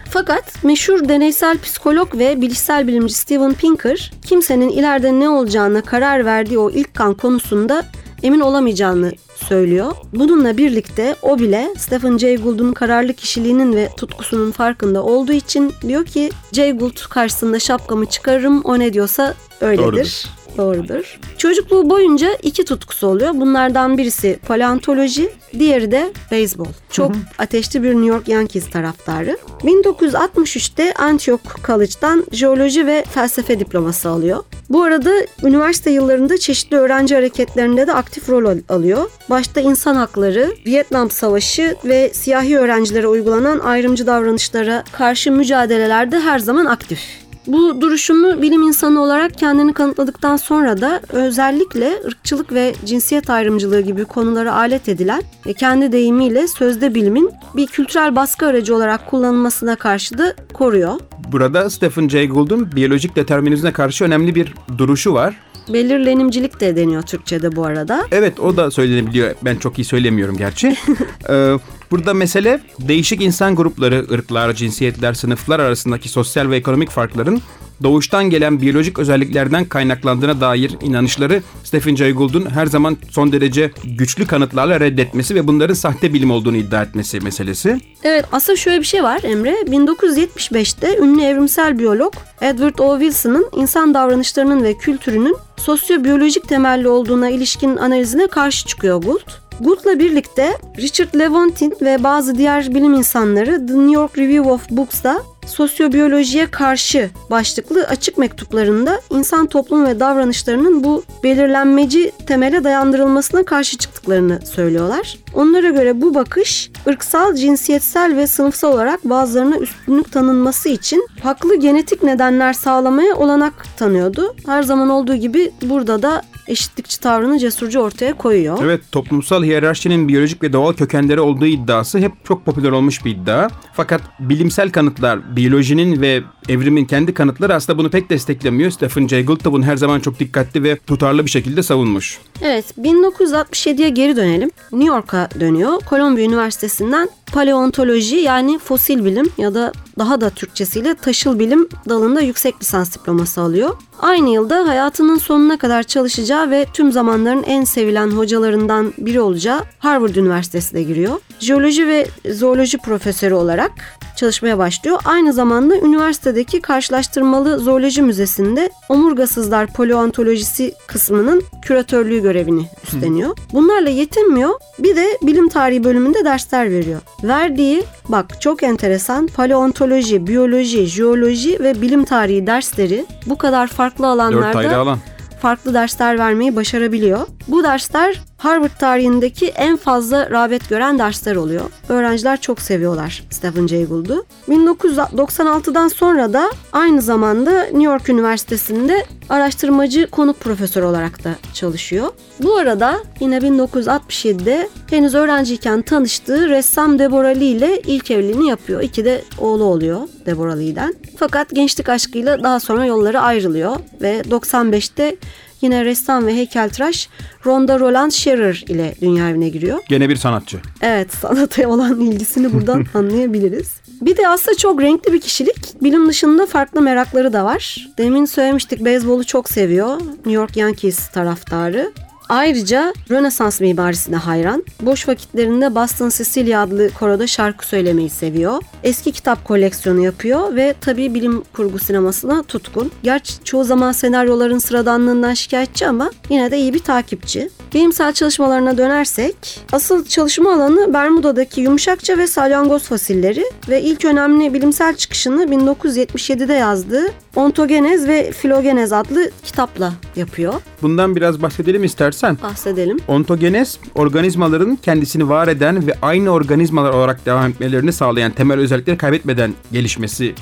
Fakat 0.09 0.63
meşhur 0.63 1.09
deneysel 1.09 1.57
psikolog 1.57 2.17
ve 2.17 2.41
bilişsel 2.41 2.87
bilimci 2.87 3.13
Steven 3.13 3.53
Pinker 3.53 4.11
kimsenin 4.25 4.69
ileride 4.69 5.19
ne 5.19 5.29
olacağına 5.29 5.81
karar 5.81 6.25
verdiği 6.25 6.57
o 6.57 6.69
ilk 6.69 6.93
kan 6.93 7.13
konusunda 7.13 7.83
emin 8.23 8.39
olamayacağını 8.39 9.11
söylüyor. 9.35 9.91
Bununla 10.13 10.57
birlikte 10.57 11.15
o 11.21 11.39
bile 11.39 11.69
Stephen 11.77 12.17
Jay 12.17 12.37
Gould'un 12.37 12.73
kararlı 12.73 13.13
kişiliğinin 13.13 13.75
ve 13.75 13.89
tutkusunun 13.97 14.51
farkında 14.51 15.03
olduğu 15.03 15.33
için 15.33 15.73
diyor 15.81 16.05
ki 16.05 16.29
Jay 16.53 16.77
Gould 16.77 17.09
karşısında 17.09 17.59
şapkamı 17.59 18.05
çıkarırım 18.05 18.61
o 18.61 18.79
ne 18.79 18.93
diyorsa 18.93 19.33
öyledir. 19.61 19.83
Doğrudur. 19.83 20.23
Doğrudur. 20.57 21.19
Çocukluğu 21.37 21.89
boyunca 21.89 22.29
iki 22.43 22.65
tutkusu 22.65 23.07
oluyor. 23.07 23.31
Bunlardan 23.33 23.97
birisi 23.97 24.39
paleontoloji, 24.47 25.29
diğeri 25.59 25.91
de 25.91 26.13
beyzbol. 26.31 26.67
Çok 26.91 27.11
ateşli 27.37 27.83
bir 27.83 27.89
New 27.89 28.05
York 28.07 28.27
Yankees 28.27 28.69
taraftarı. 28.69 29.37
1963'te 29.63 30.93
Antioch 30.93 31.41
College'dan 31.67 32.25
jeoloji 32.31 32.85
ve 32.87 33.03
felsefe 33.13 33.59
diploması 33.59 34.09
alıyor. 34.09 34.43
Bu 34.69 34.83
arada 34.83 35.11
üniversite 35.43 35.91
yıllarında 35.91 36.37
çeşitli 36.37 36.77
öğrenci 36.77 37.15
hareketlerinde 37.15 37.87
de 37.87 37.93
aktif 37.93 38.29
rol 38.29 38.45
al- 38.45 38.57
alıyor. 38.69 39.09
Başta 39.29 39.61
insan 39.61 39.95
hakları, 39.95 40.51
Vietnam 40.65 41.11
Savaşı 41.11 41.75
ve 41.85 42.11
siyahi 42.13 42.57
öğrencilere 42.57 43.07
uygulanan 43.07 43.59
ayrımcı 43.59 44.07
davranışlara 44.07 44.83
karşı 44.91 45.31
mücadelelerde 45.31 46.19
her 46.19 46.39
zaman 46.39 46.65
aktif. 46.65 46.99
Bu 47.47 47.81
duruşunu 47.81 48.41
bilim 48.41 48.61
insanı 48.61 49.01
olarak 49.01 49.37
kendini 49.37 49.73
kanıtladıktan 49.73 50.37
sonra 50.37 50.81
da 50.81 51.01
özellikle 51.09 52.01
ırkçılık 52.05 52.53
ve 52.53 52.73
cinsiyet 52.85 53.29
ayrımcılığı 53.29 53.81
gibi 53.81 54.05
konulara 54.05 54.53
alet 54.53 54.89
edilen 54.89 55.21
ve 55.45 55.53
kendi 55.53 55.91
deyimiyle 55.91 56.47
sözde 56.47 56.95
bilimin 56.95 57.31
bir 57.55 57.67
kültürel 57.67 58.15
baskı 58.15 58.45
aracı 58.45 58.75
olarak 58.75 59.07
kullanılmasına 59.07 59.75
karşı 59.75 60.17
da 60.17 60.33
koruyor. 60.53 60.99
Burada 61.31 61.69
Stephen 61.69 62.07
Jay 62.07 62.27
Gould'un 62.27 62.71
biyolojik 62.71 63.15
determinizme 63.15 63.71
karşı 63.71 64.05
önemli 64.05 64.35
bir 64.35 64.53
duruşu 64.77 65.13
var. 65.13 65.35
Belirlenimcilik 65.73 66.59
de 66.59 66.75
deniyor 66.75 67.01
Türkçe'de 67.01 67.55
bu 67.55 67.65
arada. 67.65 68.05
Evet 68.11 68.39
o 68.39 68.57
da 68.57 68.71
söylenebiliyor. 68.71 69.35
Ben 69.41 69.55
çok 69.55 69.79
iyi 69.79 69.85
söylemiyorum 69.85 70.37
gerçi. 70.37 70.75
Ee, 71.29 71.55
burada 71.91 72.13
mesele 72.13 72.59
değişik 72.79 73.21
insan 73.21 73.55
grupları, 73.55 74.05
ırklar, 74.11 74.53
cinsiyetler, 74.53 75.13
sınıflar 75.13 75.59
arasındaki 75.59 76.09
sosyal 76.09 76.49
ve 76.49 76.55
ekonomik 76.57 76.89
farkların 76.89 77.41
doğuştan 77.83 78.29
gelen 78.29 78.61
biyolojik 78.61 78.99
özelliklerden 78.99 79.65
kaynaklandığına 79.65 80.41
dair 80.41 80.71
inanışları 80.81 81.41
Stephen 81.63 81.95
Jay 81.95 82.11
Gould'un 82.11 82.49
her 82.49 82.65
zaman 82.65 82.97
son 83.11 83.31
derece 83.31 83.71
güçlü 83.83 84.27
kanıtlarla 84.27 84.79
reddetmesi 84.79 85.35
ve 85.35 85.47
bunların 85.47 85.73
sahte 85.73 86.13
bilim 86.13 86.31
olduğunu 86.31 86.57
iddia 86.57 86.83
etmesi 86.83 87.19
meselesi. 87.19 87.79
Evet 88.03 88.25
aslında 88.31 88.57
şöyle 88.57 88.79
bir 88.79 88.85
şey 88.85 89.03
var 89.03 89.21
Emre. 89.23 89.55
1975'te 89.61 90.97
ünlü 90.97 91.23
evrimsel 91.23 91.79
biyolog 91.79 92.13
Edward 92.41 92.79
O. 92.79 92.99
Wilson'ın 92.99 93.49
insan 93.55 93.93
davranışlarının 93.93 94.63
ve 94.63 94.77
kültürünün 94.77 95.35
sosyobiyolojik 95.57 96.47
temelli 96.47 96.87
olduğuna 96.87 97.29
ilişkin 97.29 97.77
analizine 97.77 98.27
karşı 98.27 98.67
çıkıyor 98.67 99.03
Gould. 99.03 99.46
Gould'la 99.61 99.99
birlikte 99.99 100.57
Richard 100.77 101.19
Lewontin 101.19 101.73
ve 101.81 102.03
bazı 102.03 102.37
diğer 102.37 102.75
bilim 102.75 102.93
insanları 102.93 103.67
The 103.67 103.73
New 103.73 103.91
York 103.91 104.17
Review 104.17 104.51
of 104.51 104.69
Books'ta 104.69 105.23
sosyobiyolojiye 105.47 106.51
karşı 106.51 107.09
başlıklı 107.29 107.83
açık 107.83 108.17
mektuplarında 108.17 109.01
insan 109.09 109.47
toplumu 109.47 109.87
ve 109.87 109.99
davranışlarının 109.99 110.83
bu 110.83 111.03
belirlenmeci 111.23 112.11
temele 112.27 112.63
dayandırılmasına 112.63 113.43
karşı 113.43 113.77
çıktıklarını 113.77 114.39
söylüyorlar. 114.45 115.17
Onlara 115.33 115.69
göre 115.69 116.01
bu 116.01 116.15
bakış 116.15 116.71
ırksal, 116.87 117.35
cinsiyetsel 117.35 118.15
ve 118.15 118.27
sınıfsal 118.27 118.73
olarak 118.73 119.05
bazılarına 119.05 119.57
üstünlük 119.57 120.11
tanınması 120.11 120.69
için 120.69 121.07
haklı 121.23 121.55
genetik 121.55 122.03
nedenler 122.03 122.53
sağlamaya 122.53 123.15
olanak 123.15 123.53
tanıyordu. 123.77 124.35
Her 124.45 124.63
zaman 124.63 124.89
olduğu 124.89 125.15
gibi 125.15 125.51
burada 125.61 126.01
da 126.01 126.21
eşitlikçi 126.47 126.99
tavrını 126.99 127.39
cesurca 127.39 127.79
ortaya 127.79 128.17
koyuyor. 128.17 128.59
Evet 128.63 128.81
toplumsal 128.91 129.43
hiyerarşinin 129.43 130.07
biyolojik 130.07 130.43
ve 130.43 130.53
doğal 130.53 130.73
kökenleri 130.73 131.19
olduğu 131.21 131.45
iddiası 131.45 131.99
hep 131.99 132.11
çok 132.23 132.45
popüler 132.45 132.71
olmuş 132.71 133.05
bir 133.05 133.11
iddia. 133.11 133.47
Fakat 133.73 134.01
bilimsel 134.19 134.71
kanıtlar, 134.71 135.35
biyolojinin 135.35 136.01
ve 136.01 136.23
evrimin 136.49 136.85
kendi 136.85 137.13
kanıtları 137.13 137.55
aslında 137.55 137.79
bunu 137.79 137.89
pek 137.89 138.09
desteklemiyor. 138.09 138.71
Stephen 138.71 139.07
Jay 139.07 139.25
Gould 139.25 139.45
da 139.45 139.51
bunu 139.51 139.63
her 139.63 139.77
zaman 139.77 139.99
çok 139.99 140.19
dikkatli 140.19 140.63
ve 140.63 140.77
tutarlı 140.77 141.25
bir 141.25 141.29
şekilde 141.29 141.63
savunmuş. 141.63 142.19
Evet 142.41 142.65
1967'ye 142.77 143.89
geri 143.89 144.15
dönelim. 144.15 144.51
New 144.71 144.87
York'a 144.87 145.29
dönüyor. 145.39 145.81
Columbia 145.89 146.23
Üniversitesi'nden 146.23 147.09
paleontoloji 147.33 148.15
yani 148.15 148.59
fosil 148.59 149.05
bilim 149.05 149.29
ya 149.37 149.53
da 149.53 149.71
daha 149.99 150.21
da 150.21 150.29
Türkçesiyle 150.29 150.95
taşıl 150.95 151.39
bilim 151.39 151.69
dalında 151.89 152.21
yüksek 152.21 152.61
lisans 152.61 152.95
diploması 152.95 153.41
alıyor. 153.41 153.77
Aynı 153.99 154.29
yılda 154.29 154.67
hayatının 154.67 155.17
sonuna 155.17 155.57
kadar 155.57 155.83
çalışacağı 155.83 156.51
ve 156.51 156.65
tüm 156.73 156.91
zamanların 156.91 157.43
en 157.43 157.63
sevilen 157.63 158.07
hocalarından 158.07 158.93
biri 158.97 159.21
olacağı 159.21 159.61
Harvard 159.79 160.15
Üniversitesi'ne 160.15 160.83
giriyor. 160.83 161.19
Jeoloji 161.39 161.87
ve 161.87 162.07
zooloji 162.31 162.77
profesörü 162.77 163.33
olarak 163.33 163.71
çalışmaya 164.17 164.57
başlıyor. 164.57 164.99
Aynı 165.05 165.33
zamanda 165.33 165.77
üniversitedeki 165.77 166.61
karşılaştırmalı 166.61 167.59
zooloji 167.59 168.01
müzesinde 168.01 168.69
omurgasızlar 168.89 169.67
paleontolojisi 169.67 170.73
kısmının 170.87 171.43
küratörlüğü 171.61 172.21
görevini 172.21 172.65
üstleniyor. 172.83 173.37
Bunlarla 173.53 173.89
yetinmiyor. 173.89 174.49
Bir 174.79 174.95
de 174.95 175.17
bilim 175.21 175.49
tarihi 175.49 175.83
bölümünde 175.83 176.25
dersler 176.25 176.71
veriyor. 176.71 177.01
Verdiği 177.23 177.83
bak 178.09 178.41
çok 178.41 178.63
enteresan 178.63 179.27
paleontoloji, 179.27 180.27
biyoloji, 180.27 180.85
jeoloji 180.85 181.59
ve 181.59 181.81
bilim 181.81 182.05
tarihi 182.05 182.47
dersleri 182.47 183.05
bu 183.25 183.37
kadar 183.37 183.67
farklı 183.67 184.07
alanlarda 184.07 184.77
alan. 184.77 184.99
farklı 185.41 185.73
dersler 185.73 186.19
vermeyi 186.19 186.55
başarabiliyor. 186.55 187.19
Bu 187.47 187.63
dersler 187.63 188.21
Harvard 188.37 188.77
tarihindeki 188.79 189.47
en 189.47 189.77
fazla 189.77 190.29
rağbet 190.29 190.69
gören 190.69 190.99
dersler 190.99 191.35
oluyor. 191.35 191.61
Öğrenciler 191.89 192.41
çok 192.41 192.61
seviyorlar 192.61 193.23
Stephen 193.29 193.67
Jay 193.67 193.85
Gould'u. 193.85 194.25
1996'dan 194.49 195.87
sonra 195.87 196.33
da 196.33 196.51
aynı 196.71 197.01
zamanda 197.01 197.63
New 197.63 197.83
York 197.83 198.09
Üniversitesi'nde 198.09 199.05
araştırmacı 199.29 200.07
konuk 200.11 200.39
profesör 200.39 200.83
olarak 200.83 201.23
da 201.23 201.35
çalışıyor. 201.53 202.09
Bu 202.43 202.57
arada 202.57 202.99
yine 203.19 203.37
1967'de 203.37 204.69
henüz 204.89 205.15
öğrenciyken 205.15 205.81
tanıştığı 205.81 206.49
ressam 206.49 206.99
Deborah 206.99 207.35
Lee 207.35 207.45
ile 207.45 207.81
ilk 207.87 208.11
evliliğini 208.11 208.49
yapıyor. 208.49 208.81
İki 208.81 209.05
de 209.05 209.23
oğlu 209.37 209.63
oluyor 209.63 209.99
Deborah 210.25 210.57
Lee'den. 210.57 210.95
Fakat 211.17 211.49
gençlik 211.49 211.89
aşkıyla 211.89 212.43
daha 212.43 212.59
sonra 212.59 212.85
yolları 212.85 213.19
ayrılıyor 213.19 213.75
ve 214.01 214.21
95'te 214.21 215.17
yine 215.61 215.85
ressam 215.85 216.25
ve 216.27 216.35
heykeltıraş 216.35 217.09
Rhonda 217.45 217.79
Roland 217.79 218.11
Shearer 218.11 218.63
ile 218.67 218.95
dünya 219.01 219.29
evine 219.29 219.49
giriyor. 219.49 219.79
Gene 219.89 220.09
bir 220.09 220.15
sanatçı. 220.15 220.57
Evet 220.81 221.13
sanata 221.13 221.69
olan 221.69 221.99
ilgisini 222.01 222.53
buradan 222.53 222.85
anlayabiliriz. 222.93 223.71
Bir 224.01 224.17
de 224.17 224.27
aslında 224.27 224.57
çok 224.57 224.81
renkli 224.81 225.13
bir 225.13 225.21
kişilik. 225.21 225.83
Bilim 225.83 226.09
dışında 226.09 226.45
farklı 226.45 226.81
merakları 226.81 227.33
da 227.33 227.45
var. 227.45 227.87
Demin 227.97 228.25
söylemiştik 228.25 228.85
beyzbolu 228.85 229.23
çok 229.23 229.49
seviyor. 229.49 229.99
New 229.99 230.31
York 230.31 230.57
Yankees 230.57 231.07
taraftarı. 231.07 231.91
Ayrıca 232.29 232.93
Rönesans 233.09 233.61
mimarisine 233.61 234.15
hayran. 234.15 234.63
Boş 234.81 235.07
vakitlerinde 235.07 235.75
Boston 235.75 236.09
Cecilia 236.09 236.61
adlı 236.61 236.89
koroda 236.93 237.27
şarkı 237.27 237.67
söylemeyi 237.67 238.09
seviyor. 238.09 238.61
Eski 238.83 239.11
kitap 239.11 239.45
koleksiyonu 239.45 240.03
yapıyor 240.03 240.55
ve 240.55 240.75
tabii 240.81 241.13
bilim 241.13 241.43
kurgu 241.53 241.79
sinemasına 241.79 242.43
tutkun. 242.43 242.91
Gerçi 243.03 243.43
çoğu 243.43 243.63
zaman 243.63 243.91
senaryoların 243.91 244.57
sıradanlığından 244.57 245.33
şikayetçi 245.33 245.87
ama 245.87 246.11
yine 246.29 246.51
de 246.51 246.57
iyi 246.57 246.73
bir 246.73 246.79
takipçi. 246.79 247.49
Bilimsel 247.73 248.13
çalışmalarına 248.13 248.77
dönersek, 248.77 249.59
asıl 249.71 250.05
çalışma 250.05 250.53
alanı 250.53 250.93
Bermuda'daki 250.93 251.61
yumuşakça 251.61 252.17
ve 252.17 252.27
salyangoz 252.27 252.83
fosilleri 252.83 253.45
ve 253.69 253.81
ilk 253.81 254.05
önemli 254.05 254.53
bilimsel 254.53 254.95
çıkışını 254.95 255.43
1977'de 255.43 256.53
yazdığı 256.53 257.07
Ontogenez 257.35 258.07
ve 258.07 258.31
Filogenez 258.31 258.93
adlı 258.93 259.31
kitapla 259.43 259.93
yapıyor. 260.15 260.53
Bundan 260.81 261.15
biraz 261.15 261.41
bahsedelim 261.41 261.83
istersen. 261.83 262.16
Bahsedelim. 262.23 262.97
Ontogenez, 263.07 263.79
organizmaların 263.95 264.75
kendisini 264.75 265.29
var 265.29 265.47
eden 265.47 265.87
ve 265.87 265.93
aynı 266.01 266.29
organizmalar 266.29 266.93
olarak 266.93 267.25
devam 267.25 267.49
etmelerini 267.49 267.93
sağlayan 267.93 268.31
temel 268.31 268.59
özellikleri 268.59 268.97
kaybetmeden 268.97 269.53
gelişmesi 269.71 270.33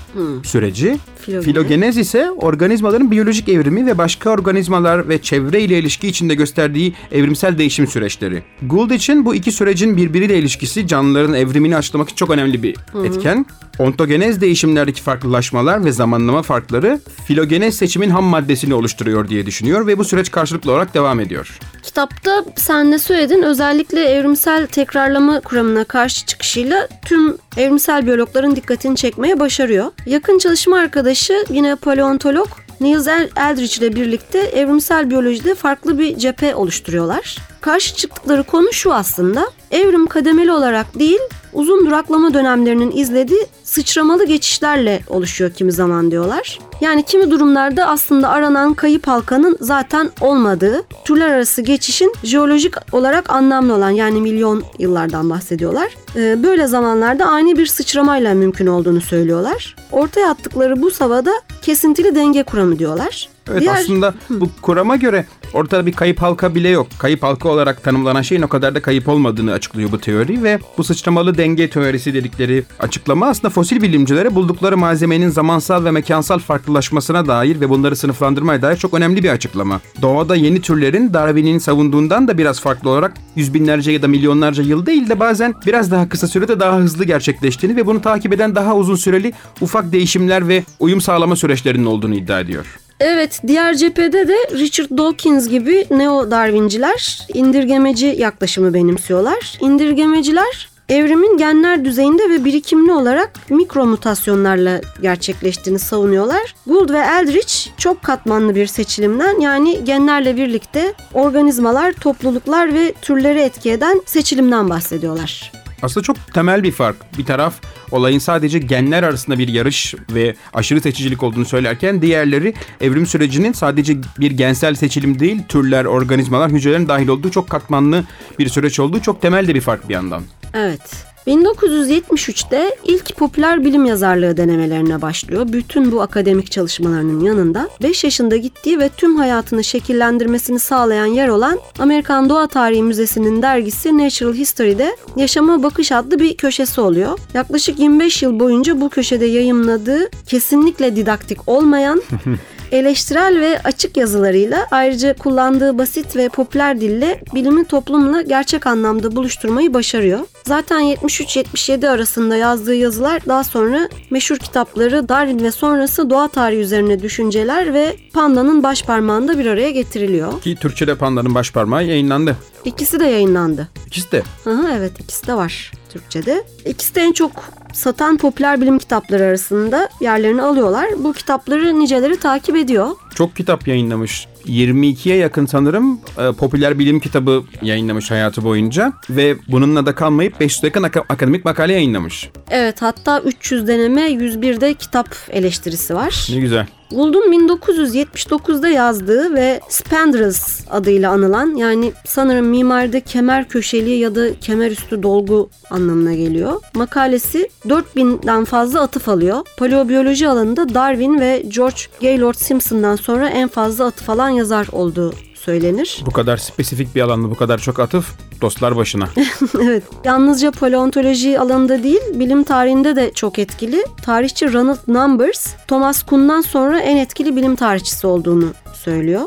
süreci. 0.44 0.98
Filogenez. 1.22 1.46
Filogenez 1.46 1.98
ise 1.98 2.32
organizmaların 2.32 3.12
biyolojik 3.12 3.50
evrimi 3.50 3.86
ve 3.86 3.98
başka 3.98 4.30
organizmalar 4.30 5.10
ve 5.10 5.22
çevre 5.22 5.62
ile 5.62 5.80
ilişki 5.80 6.08
içinde 6.08 6.36
gösterdiği 6.36 6.94
evrimsel 7.12 7.58
değişim 7.58 7.88
süreçleri. 7.88 8.44
Gould 8.62 8.92
için 8.92 9.26
bu 9.26 9.36
iki 9.36 9.52
sürecin 9.52 9.98
birbiriyle 9.98 10.38
ilişkisi 10.40 10.88
canlıların 10.88 11.34
evrimini 11.34 11.78
açıklamak 11.78 12.10
için 12.10 12.16
çok 12.16 12.30
önemli 12.30 12.64
bir 12.64 12.76
etken. 13.06 13.46
Ontogenez 13.80 14.42
değişimlerdeki 14.42 15.02
farklılaşmalar 15.02 15.86
ve 15.86 15.92
zamanlama 15.92 16.42
farkları 16.42 17.00
filogenez 17.26 17.78
seçimin 17.78 18.10
ham 18.10 18.24
maddesini 18.24 18.74
oluşturuyor 18.74 19.28
diye 19.28 19.46
düşünüyor 19.46 19.88
ve 19.88 19.98
bu 19.98 20.04
süreç 20.04 20.32
karşılıklı 20.32 20.72
olarak 20.72 20.94
devam 20.94 21.20
ediyor. 21.20 21.60
Kitapta 21.84 22.46
sen 22.56 22.92
ne 22.92 23.00
söyledin? 23.00 23.42
Özellikle 23.42 24.06
evrimsel 24.06 24.68
tekrarlama 24.68 25.40
kuramına 25.40 25.84
karşı 25.84 26.26
çıkışıyla 26.26 26.88
tüm 27.06 27.38
evrimsel 27.58 28.06
biyologların 28.06 28.56
dikkatini 28.56 28.96
çekmeye 28.96 29.40
başarıyor. 29.40 29.92
Yakın 30.06 30.38
çalışma 30.38 30.78
arkadaşı 30.78 31.46
yine 31.50 31.76
paleontolog 31.76 32.48
Niels 32.82 33.08
El- 33.08 33.30
Eldridge 33.38 33.86
ile 33.86 33.96
birlikte 33.96 34.40
evrimsel 34.40 35.10
biyolojide 35.10 35.56
farklı 35.56 36.00
bir 36.00 36.18
cephe 36.18 36.56
oluşturuyorlar. 36.56 37.38
Karşı 37.62 37.96
çıktıkları 37.96 38.44
konu 38.44 38.74
şu 38.74 38.94
aslında. 38.94 39.48
Evrim 39.72 40.08
kademeli 40.08 40.52
olarak 40.52 41.00
değil, 41.00 41.20
uzun 41.54 41.86
duraklama 41.86 42.34
dönemlerinin 42.34 42.98
izlediği 42.98 43.46
sıçramalı 43.64 44.26
geçişlerle 44.26 45.00
oluşuyor 45.08 45.52
kimi 45.54 45.72
zaman 45.72 46.12
diyorlar. 46.12 46.60
Yani 46.82 47.04
kimi 47.04 47.32
durumlarda 47.32 47.88
aslında 47.88 48.30
aranan 48.30 48.74
kayıp 48.74 49.08
halkanın 49.08 49.58
zaten 49.62 50.10
olmadığı, 50.22 50.84
türler 51.06 51.30
arası 51.30 51.62
geçişin 51.62 52.14
jeolojik 52.24 52.94
olarak 52.94 53.30
anlamlı 53.30 53.74
olan 53.74 53.90
yani 53.90 54.22
milyon 54.22 54.64
yıllardan 54.80 55.30
bahsediyorlar. 55.30 55.96
Ee, 56.16 56.44
böyle 56.44 56.68
zamanlarda 56.68 57.26
ani 57.26 57.58
bir 57.58 57.66
sıçramayla 57.66 58.34
mümkün 58.34 58.68
olduğunu 58.68 59.02
söylüyorlar. 59.02 59.76
Ortaya 59.92 60.30
attıkları 60.30 60.82
bu 60.82 60.92
savada 60.92 61.32
kesintili 61.66 62.16
denge 62.16 62.44
kuramı 62.44 62.80
diyorlar. 62.80 63.30
Evet 63.52 63.62
Diğer- 63.62 63.74
aslında 63.76 64.14
bu 64.30 64.50
kurama 64.62 64.96
göre 64.96 65.26
ortada 65.56 65.86
bir 65.86 65.92
kayıp 65.92 66.22
halka 66.22 66.56
bile 66.56 66.70
yok. 66.70 66.88
Kayıp 66.98 67.24
halka 67.24 67.50
olarak 67.50 67.84
tanımlanan 67.84 68.22
şeyin 68.22 68.42
o 68.42 68.48
kadar 68.48 68.76
da 68.76 68.82
kayıp 68.82 69.08
olmadığını 69.08 69.54
açıklıyor 69.54 69.92
bu 69.92 70.00
teori 70.00 70.44
ve 70.44 70.60
bu 70.78 70.84
sıçramalı 70.84 71.38
denge 71.38 71.70
teorisi 71.70 72.14
dedikleri 72.14 72.64
açıklama 72.80 73.28
aslında 73.28 73.50
fosil 73.50 73.82
bilimcilere 73.82 74.36
buldukları 74.36 74.78
malzemenin 74.78 75.30
zamansal 75.30 75.86
ve 75.86 75.92
mekansal 75.92 76.40
farklılaşmasına 76.40 77.28
dair 77.28 77.62
ve 77.62 77.70
bunları 77.70 77.96
sınıflandırmaya 77.96 78.62
dair 78.62 78.78
çok 78.78 78.94
önemli 78.94 79.24
bir 79.24 79.30
açıklama. 79.30 79.82
Doğada 80.02 80.36
yeni 80.36 80.62
türlerin 80.62 81.14
Darwin'in 81.14 81.58
savunduğundan 81.58 82.28
da 82.28 82.38
biraz 82.38 82.62
farklı 82.62 82.90
olarak 82.90 83.14
yüz 83.36 83.54
binlerce 83.54 83.92
ya 83.92 84.02
da 84.02 84.08
milyonlarca 84.08 84.64
yıl 84.64 84.86
değil 84.86 85.10
de 85.10 85.20
bazen 85.20 85.54
biraz 85.66 85.92
daha 85.92 86.10
kısa 86.10 86.28
sürede 86.28 86.60
daha 86.60 86.78
hızlı 86.78 87.06
gerçekleştiğini 87.06 87.76
ve 87.76 87.86
bunu 87.86 88.02
takip 88.02 88.34
eden 88.34 88.56
daha 88.56 88.76
uzun 88.76 88.96
süreli 88.96 89.34
ufak 89.62 89.92
değişimler 89.92 90.48
ve 90.48 90.64
uyum 90.80 91.02
sağlama 91.02 91.36
süreçlerinin 91.36 91.86
olduğunu 91.86 92.16
iddia 92.16 92.40
ediyor. 92.40 92.85
Evet, 93.00 93.42
diğer 93.48 93.76
cephede 93.76 94.28
de 94.28 94.38
Richard 94.52 94.98
Dawkins 94.98 95.50
gibi 95.50 95.86
neo-Darwinciler 95.90 97.28
indirgemeci 97.34 98.16
yaklaşımı 98.20 98.74
benimsiyorlar. 98.74 99.58
İndirgemeciler 99.62 100.70
evrimin 100.90 101.38
genler 101.38 101.86
düzeyinde 101.86 102.30
ve 102.30 102.46
birikimli 102.46 102.92
olarak 102.92 103.52
mikro 103.52 103.86
mutasyonlarla 103.86 104.82
gerçekleştiğini 105.02 105.80
savunuyorlar. 105.80 106.56
Gould 106.68 106.90
ve 106.90 107.00
Eldridge 107.00 107.54
çok 107.78 108.04
katmanlı 108.04 108.56
bir 108.56 108.68
seçilimden 108.68 109.40
yani 109.40 109.84
genlerle 109.84 110.38
birlikte 110.38 110.94
organizmalar, 111.14 111.94
topluluklar 111.94 112.74
ve 112.74 112.94
türleri 113.02 113.40
etki 113.40 113.72
eden 113.72 114.02
seçilimden 114.06 114.70
bahsediyorlar. 114.70 115.52
Aslında 115.82 116.04
çok 116.04 116.34
temel 116.34 116.64
bir 116.64 116.72
fark. 116.72 117.18
Bir 117.18 117.26
taraf 117.26 117.54
olayın 117.92 118.20
sadece 118.20 118.60
genler 118.60 119.04
arasında 119.04 119.40
bir 119.40 119.48
yarış 119.48 119.96
ve 120.10 120.36
aşırı 120.54 120.82
seçicilik 120.82 121.24
olduğunu 121.24 121.46
söylerken 121.46 122.02
diğerleri 122.02 122.54
evrim 122.82 123.06
sürecinin 123.06 123.54
sadece 123.54 123.98
bir 124.20 124.32
gensel 124.32 124.76
seçilim 124.76 125.20
değil, 125.20 125.42
türler, 125.50 125.86
organizmalar, 125.86 126.52
hücrelerin 126.52 126.88
dahil 126.88 127.08
olduğu 127.08 127.32
çok 127.32 127.50
katmanlı 127.50 128.04
bir 128.40 128.50
süreç 128.50 128.80
olduğu 128.80 129.02
çok 129.02 129.22
temel 129.22 129.48
de 129.48 129.56
bir 129.56 129.62
fark 129.62 129.90
bir 129.90 129.94
yandan. 129.94 130.24
Evet. 130.54 131.15
1973'te 131.28 132.76
ilk 132.84 133.16
popüler 133.16 133.66
bilim 133.66 133.86
yazarlığı 133.86 134.38
denemelerine 134.38 135.02
başlıyor. 135.02 135.48
Bütün 135.52 135.92
bu 135.92 136.02
akademik 136.02 136.52
çalışmalarının 136.52 137.20
yanında 137.20 137.70
5 137.84 138.04
yaşında 138.04 138.38
gittiği 138.38 138.80
ve 138.80 138.90
tüm 138.90 139.16
hayatını 139.16 139.64
şekillendirmesini 139.64 140.60
sağlayan 140.60 141.06
yer 141.06 141.28
olan 141.28 141.60
Amerikan 141.80 142.30
Doğa 142.30 142.48
Tarihi 142.48 142.84
Müzesi'nin 142.84 143.42
dergisi 143.42 143.98
Natural 143.98 144.34
History'de 144.34 144.98
Yaşama 145.16 145.64
Bakış 145.64 145.92
adlı 145.92 146.20
bir 146.20 146.38
köşesi 146.38 146.82
oluyor. 146.82 147.20
Yaklaşık 147.34 147.80
25 147.80 148.24
yıl 148.24 148.40
boyunca 148.40 148.82
bu 148.82 148.90
köşede 148.90 149.26
yayımladığı 149.26 150.10
kesinlikle 150.26 150.96
didaktik 150.96 151.50
olmayan 151.50 152.02
eleştirel 152.72 153.40
ve 153.40 153.60
açık 153.64 153.98
yazılarıyla 153.98 154.68
ayrıca 154.72 155.14
kullandığı 155.14 155.78
basit 155.78 156.16
ve 156.16 156.30
popüler 156.30 156.82
dille 156.82 157.22
bilimi 157.36 157.66
toplumla 157.66 158.22
gerçek 158.22 158.68
anlamda 158.68 159.16
buluşturmayı 159.16 159.74
başarıyor. 159.74 160.20
Zaten 160.44 160.82
73-77 160.82 161.90
arasında 161.90 162.36
yazdığı 162.36 162.76
yazılar 162.76 163.22
daha 163.28 163.44
sonra 163.44 163.90
meşhur 164.10 164.38
kitapları 164.38 165.10
Darwin 165.10 165.40
ve 165.40 165.52
sonrası 165.52 166.10
doğa 166.10 166.28
tarihi 166.28 166.60
üzerine 166.60 167.02
düşünceler 167.02 167.74
ve 167.74 167.96
Panda'nın 168.14 168.64
baş 168.64 168.84
parmağında 168.84 169.40
bir 169.40 169.46
araya 169.46 169.72
getiriliyor. 169.72 170.42
Ki 170.42 170.56
Türkçe'de 170.56 170.96
Panda'nın 170.96 171.36
baş 171.36 171.52
parmağı 171.52 171.86
yayınlandı. 171.86 172.38
İkisi 172.66 173.00
de 173.00 173.06
yayınlandı. 173.06 173.68
İkisi 173.88 174.12
de. 174.12 174.24
Hı 174.44 174.50
hı, 174.50 174.70
evet 174.78 175.00
ikisi 175.00 175.28
de 175.28 175.34
var 175.34 175.72
Türkçe'de. 175.90 176.44
İkisi 176.66 176.96
de 176.96 177.02
en 177.02 177.12
çok 177.14 177.32
satan 177.76 178.18
popüler 178.18 178.62
bilim 178.62 178.78
kitapları 178.80 179.24
arasında 179.24 179.90
yerlerini 180.02 180.42
alıyorlar. 180.42 180.86
Bu 180.98 181.14
kitapları 181.14 181.80
niceleri 181.80 182.18
takip 182.20 182.56
ediyor. 182.56 182.88
Çok 183.16 183.36
kitap 183.36 183.68
yayınlamış. 183.68 184.28
22'ye 184.46 185.16
yakın 185.16 185.46
sanırım 185.46 186.00
e, 186.18 186.32
popüler 186.32 186.80
bilim 186.80 187.00
kitabı 187.00 187.44
yayınlamış 187.62 188.12
hayatı 188.12 188.44
boyunca 188.44 188.94
ve 189.10 189.36
bununla 189.48 189.86
da 189.86 189.96
kalmayıp 189.96 190.42
500'e 190.42 190.68
yakın 190.68 190.84
aka- 190.84 191.04
akademik 191.10 191.46
makale 191.46 191.74
yayınlamış. 191.74 192.30
Evet 192.50 192.82
hatta 192.82 193.20
300 193.20 193.68
deneme 193.68 194.02
101 194.10 194.62
de 194.62 194.74
kitap 194.74 195.08
eleştirisi 195.30 195.96
var. 195.96 196.28
Ne 196.34 196.40
güzel. 196.40 196.68
Gould'un 196.92 197.32
1979'da 197.32 198.68
yazdığı 198.70 199.34
ve 199.34 199.60
Spandrels 199.70 200.60
adıyla 200.70 201.12
anılan 201.12 201.56
yani 201.56 201.92
sanırım 202.06 202.46
mimaride 202.46 203.02
kemer 203.02 203.50
köşeli 203.50 203.90
ya 203.92 204.16
da 204.16 204.40
kemer 204.40 204.72
üstü 204.72 205.04
dolgu 205.04 205.50
anlamına 205.70 206.14
geliyor. 206.14 206.62
Makalesi 206.74 207.50
4000'den 207.68 208.46
fazla 208.46 208.82
atıf 208.82 209.10
alıyor. 209.10 209.38
Paleobiyoloji 209.58 210.30
alanında 210.30 210.74
Darwin 210.74 211.20
ve 211.20 211.44
George 211.48 211.82
Gaylord 212.02 212.36
Simpson'dan 212.36 212.96
sonra 212.96 213.30
en 213.30 213.48
fazla 213.48 213.86
atıf 213.86 214.10
alan 214.10 214.30
yazar 214.30 214.68
olduğu 214.72 215.14
söylenir. 215.36 216.04
Bu 216.06 216.12
kadar 216.12 216.38
spesifik 216.38 216.96
bir 216.96 217.02
alanda 217.02 217.30
bu 217.30 217.36
kadar 217.36 217.58
çok 217.58 217.80
atıf 217.80 218.12
dostlar 218.42 218.76
başına. 218.76 219.10
evet. 219.62 219.84
Yalnızca 220.04 220.52
paleontoloji 220.52 221.40
alanında 221.40 221.84
değil, 221.84 222.02
bilim 222.14 222.44
tarihinde 222.44 222.96
de 222.96 223.12
çok 223.14 223.40
etkili. 223.40 223.86
Tarihçi 224.02 224.54
Ronald 224.54 224.80
Numbers, 224.88 225.56
Thomas 225.68 226.04
Kuhn'dan 226.04 226.42
sonra 226.42 226.80
en 226.80 226.98
etkili 226.98 227.36
bilim 227.36 227.56
tarihçisi 227.56 228.08
olduğunu 228.08 228.50
söylüyor. 228.74 229.22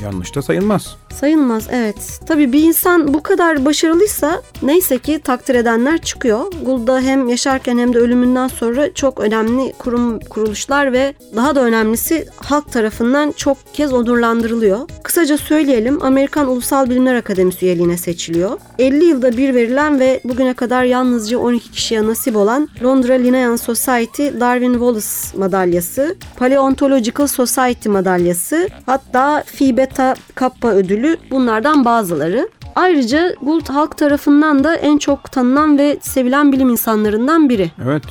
Yanlış 0.00 0.34
da 0.34 0.42
sayılmaz. 0.42 0.96
Sayılmaz 1.14 1.66
evet. 1.70 2.20
Tabii 2.26 2.52
bir 2.52 2.62
insan 2.62 3.14
bu 3.14 3.22
kadar 3.22 3.64
başarılıysa 3.64 4.42
neyse 4.62 4.98
ki 4.98 5.20
takdir 5.24 5.54
edenler 5.54 5.98
çıkıyor. 5.98 6.52
Gould'da 6.64 7.00
hem 7.00 7.28
yaşarken 7.28 7.78
hem 7.78 7.94
de 7.94 7.98
ölümünden 7.98 8.48
sonra 8.48 8.94
çok 8.94 9.20
önemli 9.20 9.72
kurum 9.78 10.20
kuruluşlar 10.20 10.92
ve 10.92 11.14
daha 11.36 11.54
da 11.54 11.64
önemlisi 11.64 12.26
halk 12.36 12.72
tarafından 12.72 13.32
çok 13.36 13.56
kez 13.72 13.92
onurlandırılıyor. 13.92 14.78
Kısaca 15.02 15.38
söyleyelim 15.38 16.02
Amerikan 16.02 16.48
Ulusal 16.48 16.90
Bilimler 16.90 17.14
Akademisi 17.14 17.66
üyeliğine 17.66 17.96
seçiliyor. 17.96 18.58
50 18.78 19.04
yılda 19.04 19.36
bir 19.36 19.54
verilen 19.54 20.00
ve 20.00 20.20
bugüne 20.24 20.54
kadar 20.54 20.84
yalnızca 20.84 21.38
12 21.38 21.70
kişiye 21.70 22.06
nasip 22.06 22.36
olan 22.36 22.68
Londra 22.82 23.12
Linnean 23.12 23.56
Society 23.56 24.28
Darwin 24.40 24.72
Wallace 24.72 25.38
madalyası, 25.38 26.16
Paleontological 26.36 27.26
Society 27.26 27.88
madalyası, 27.88 28.68
hatta 28.86 29.44
Phi 29.56 29.76
Beta 29.76 30.14
Kappa 30.34 30.70
ödülü 30.70 30.97
bunlardan 31.30 31.84
bazıları. 31.84 32.48
Ayrıca 32.74 33.34
Gould 33.42 33.68
halk 33.68 33.98
tarafından 33.98 34.64
da 34.64 34.74
en 34.74 34.98
çok 34.98 35.32
tanınan 35.32 35.78
ve 35.78 35.98
sevilen 36.00 36.52
bilim 36.52 36.68
insanlarından 36.68 37.48
biri. 37.48 37.70
Evet. 37.84 38.02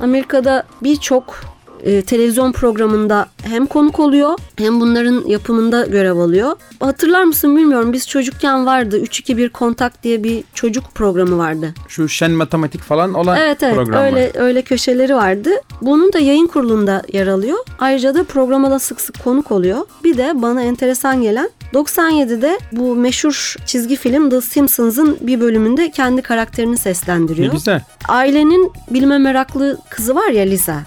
Amerika'da 0.00 0.64
birçok 0.82 1.40
e, 1.84 2.02
televizyon 2.02 2.52
programında 2.52 3.26
hem 3.42 3.66
konuk 3.66 4.00
oluyor 4.00 4.38
hem 4.56 4.80
bunların 4.80 5.24
yapımında 5.26 5.86
görev 5.86 6.16
alıyor. 6.16 6.52
Hatırlar 6.80 7.24
mısın 7.24 7.56
bilmiyorum 7.56 7.92
biz 7.92 8.08
çocukken 8.08 8.66
vardı 8.66 8.98
3-2-1 9.02 9.48
Kontak 9.48 10.02
diye 10.02 10.24
bir 10.24 10.44
çocuk 10.54 10.84
programı 10.94 11.38
vardı. 11.38 11.74
Şu 11.88 12.08
şen 12.08 12.30
matematik 12.30 12.80
falan 12.80 13.14
olan 13.14 13.36
Evet 13.40 13.62
evet 13.62 13.74
program 13.74 14.00
var. 14.02 14.06
öyle 14.06 14.32
öyle 14.34 14.62
köşeleri 14.62 15.14
vardı. 15.14 15.50
Bunun 15.82 16.12
da 16.12 16.18
yayın 16.18 16.46
kurulunda 16.46 17.02
yer 17.12 17.26
alıyor. 17.26 17.58
Ayrıca 17.78 18.14
da 18.14 18.24
programa 18.24 18.70
da 18.70 18.78
sık 18.78 19.00
sık 19.00 19.24
konuk 19.24 19.52
oluyor. 19.52 19.78
Bir 20.04 20.16
de 20.18 20.32
bana 20.42 20.62
enteresan 20.62 21.22
gelen 21.22 21.50
97'de 21.74 22.58
bu 22.72 22.94
meşhur 22.94 23.54
çizgi 23.66 23.96
film 23.96 24.30
The 24.30 24.40
Simpsons'ın 24.40 25.16
bir 25.20 25.40
bölümünde 25.40 25.90
kendi 25.90 26.22
karakterini 26.22 26.72
Ne 26.72 26.76
seslendiriyor. 26.76 27.52
güzel. 27.52 27.82
Ailenin 28.08 28.72
bilime 28.90 29.18
meraklı 29.18 29.78
kızı 29.90 30.14
var 30.14 30.28
ya 30.30 30.42
Lisa. 30.44 30.82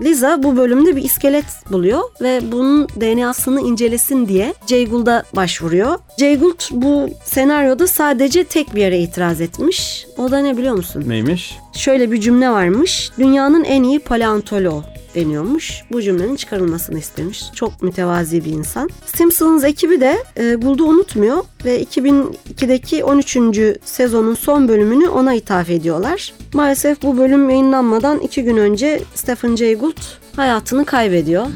Lisa 0.00 0.17
bu 0.42 0.56
bölümde 0.56 0.96
bir 0.96 1.02
iskelet 1.04 1.44
buluyor 1.70 2.00
ve 2.20 2.40
bunun 2.52 2.88
DNA'sını 2.88 3.60
incelesin 3.60 4.28
diye 4.28 4.54
Jay 4.66 4.86
Gould'a 4.86 5.22
başvuruyor. 5.36 5.98
Jay 6.18 6.38
Gould 6.38 6.60
bu 6.70 7.10
senaryoda 7.24 7.86
sadece 7.86 8.44
tek 8.44 8.74
bir 8.74 8.80
yere 8.80 8.98
itiraz 8.98 9.40
etmiş. 9.40 10.06
O 10.16 10.30
da 10.30 10.38
ne 10.38 10.56
biliyor 10.56 10.74
musun? 10.74 11.04
Neymiş? 11.06 11.56
Şöyle 11.72 12.12
bir 12.12 12.20
cümle 12.20 12.50
varmış. 12.50 13.10
Dünyanın 13.18 13.64
en 13.64 13.82
iyi 13.82 13.98
paleontoloğu 13.98 14.84
deniyormuş. 15.14 15.82
Bu 15.92 16.02
cümlenin 16.02 16.36
çıkarılmasını 16.36 16.98
istemiş. 16.98 17.44
Çok 17.54 17.82
mütevazi 17.82 18.44
bir 18.44 18.52
insan. 18.52 18.90
Simpsons 19.06 19.64
ekibi 19.64 20.00
de 20.00 20.18
e, 20.36 20.54
Gould'u 20.54 20.84
unutmuyor 20.84 21.44
ve 21.64 21.82
2002'deki 21.82 23.04
13. 23.04 23.38
sezonun 23.84 24.34
son 24.34 24.68
bölümünü 24.68 25.08
ona 25.08 25.34
ithaf 25.34 25.70
ediyorlar. 25.70 26.34
Maalesef 26.54 27.02
bu 27.02 27.18
bölüm 27.18 27.50
yayınlanmadan 27.50 28.18
iki 28.18 28.44
gün 28.44 28.56
önce 28.56 29.00
Stephen 29.14 29.56
Jay 29.56 29.74
Gould 29.74 29.98
hayatını 30.38 30.84
kaybediyor. 30.84 31.46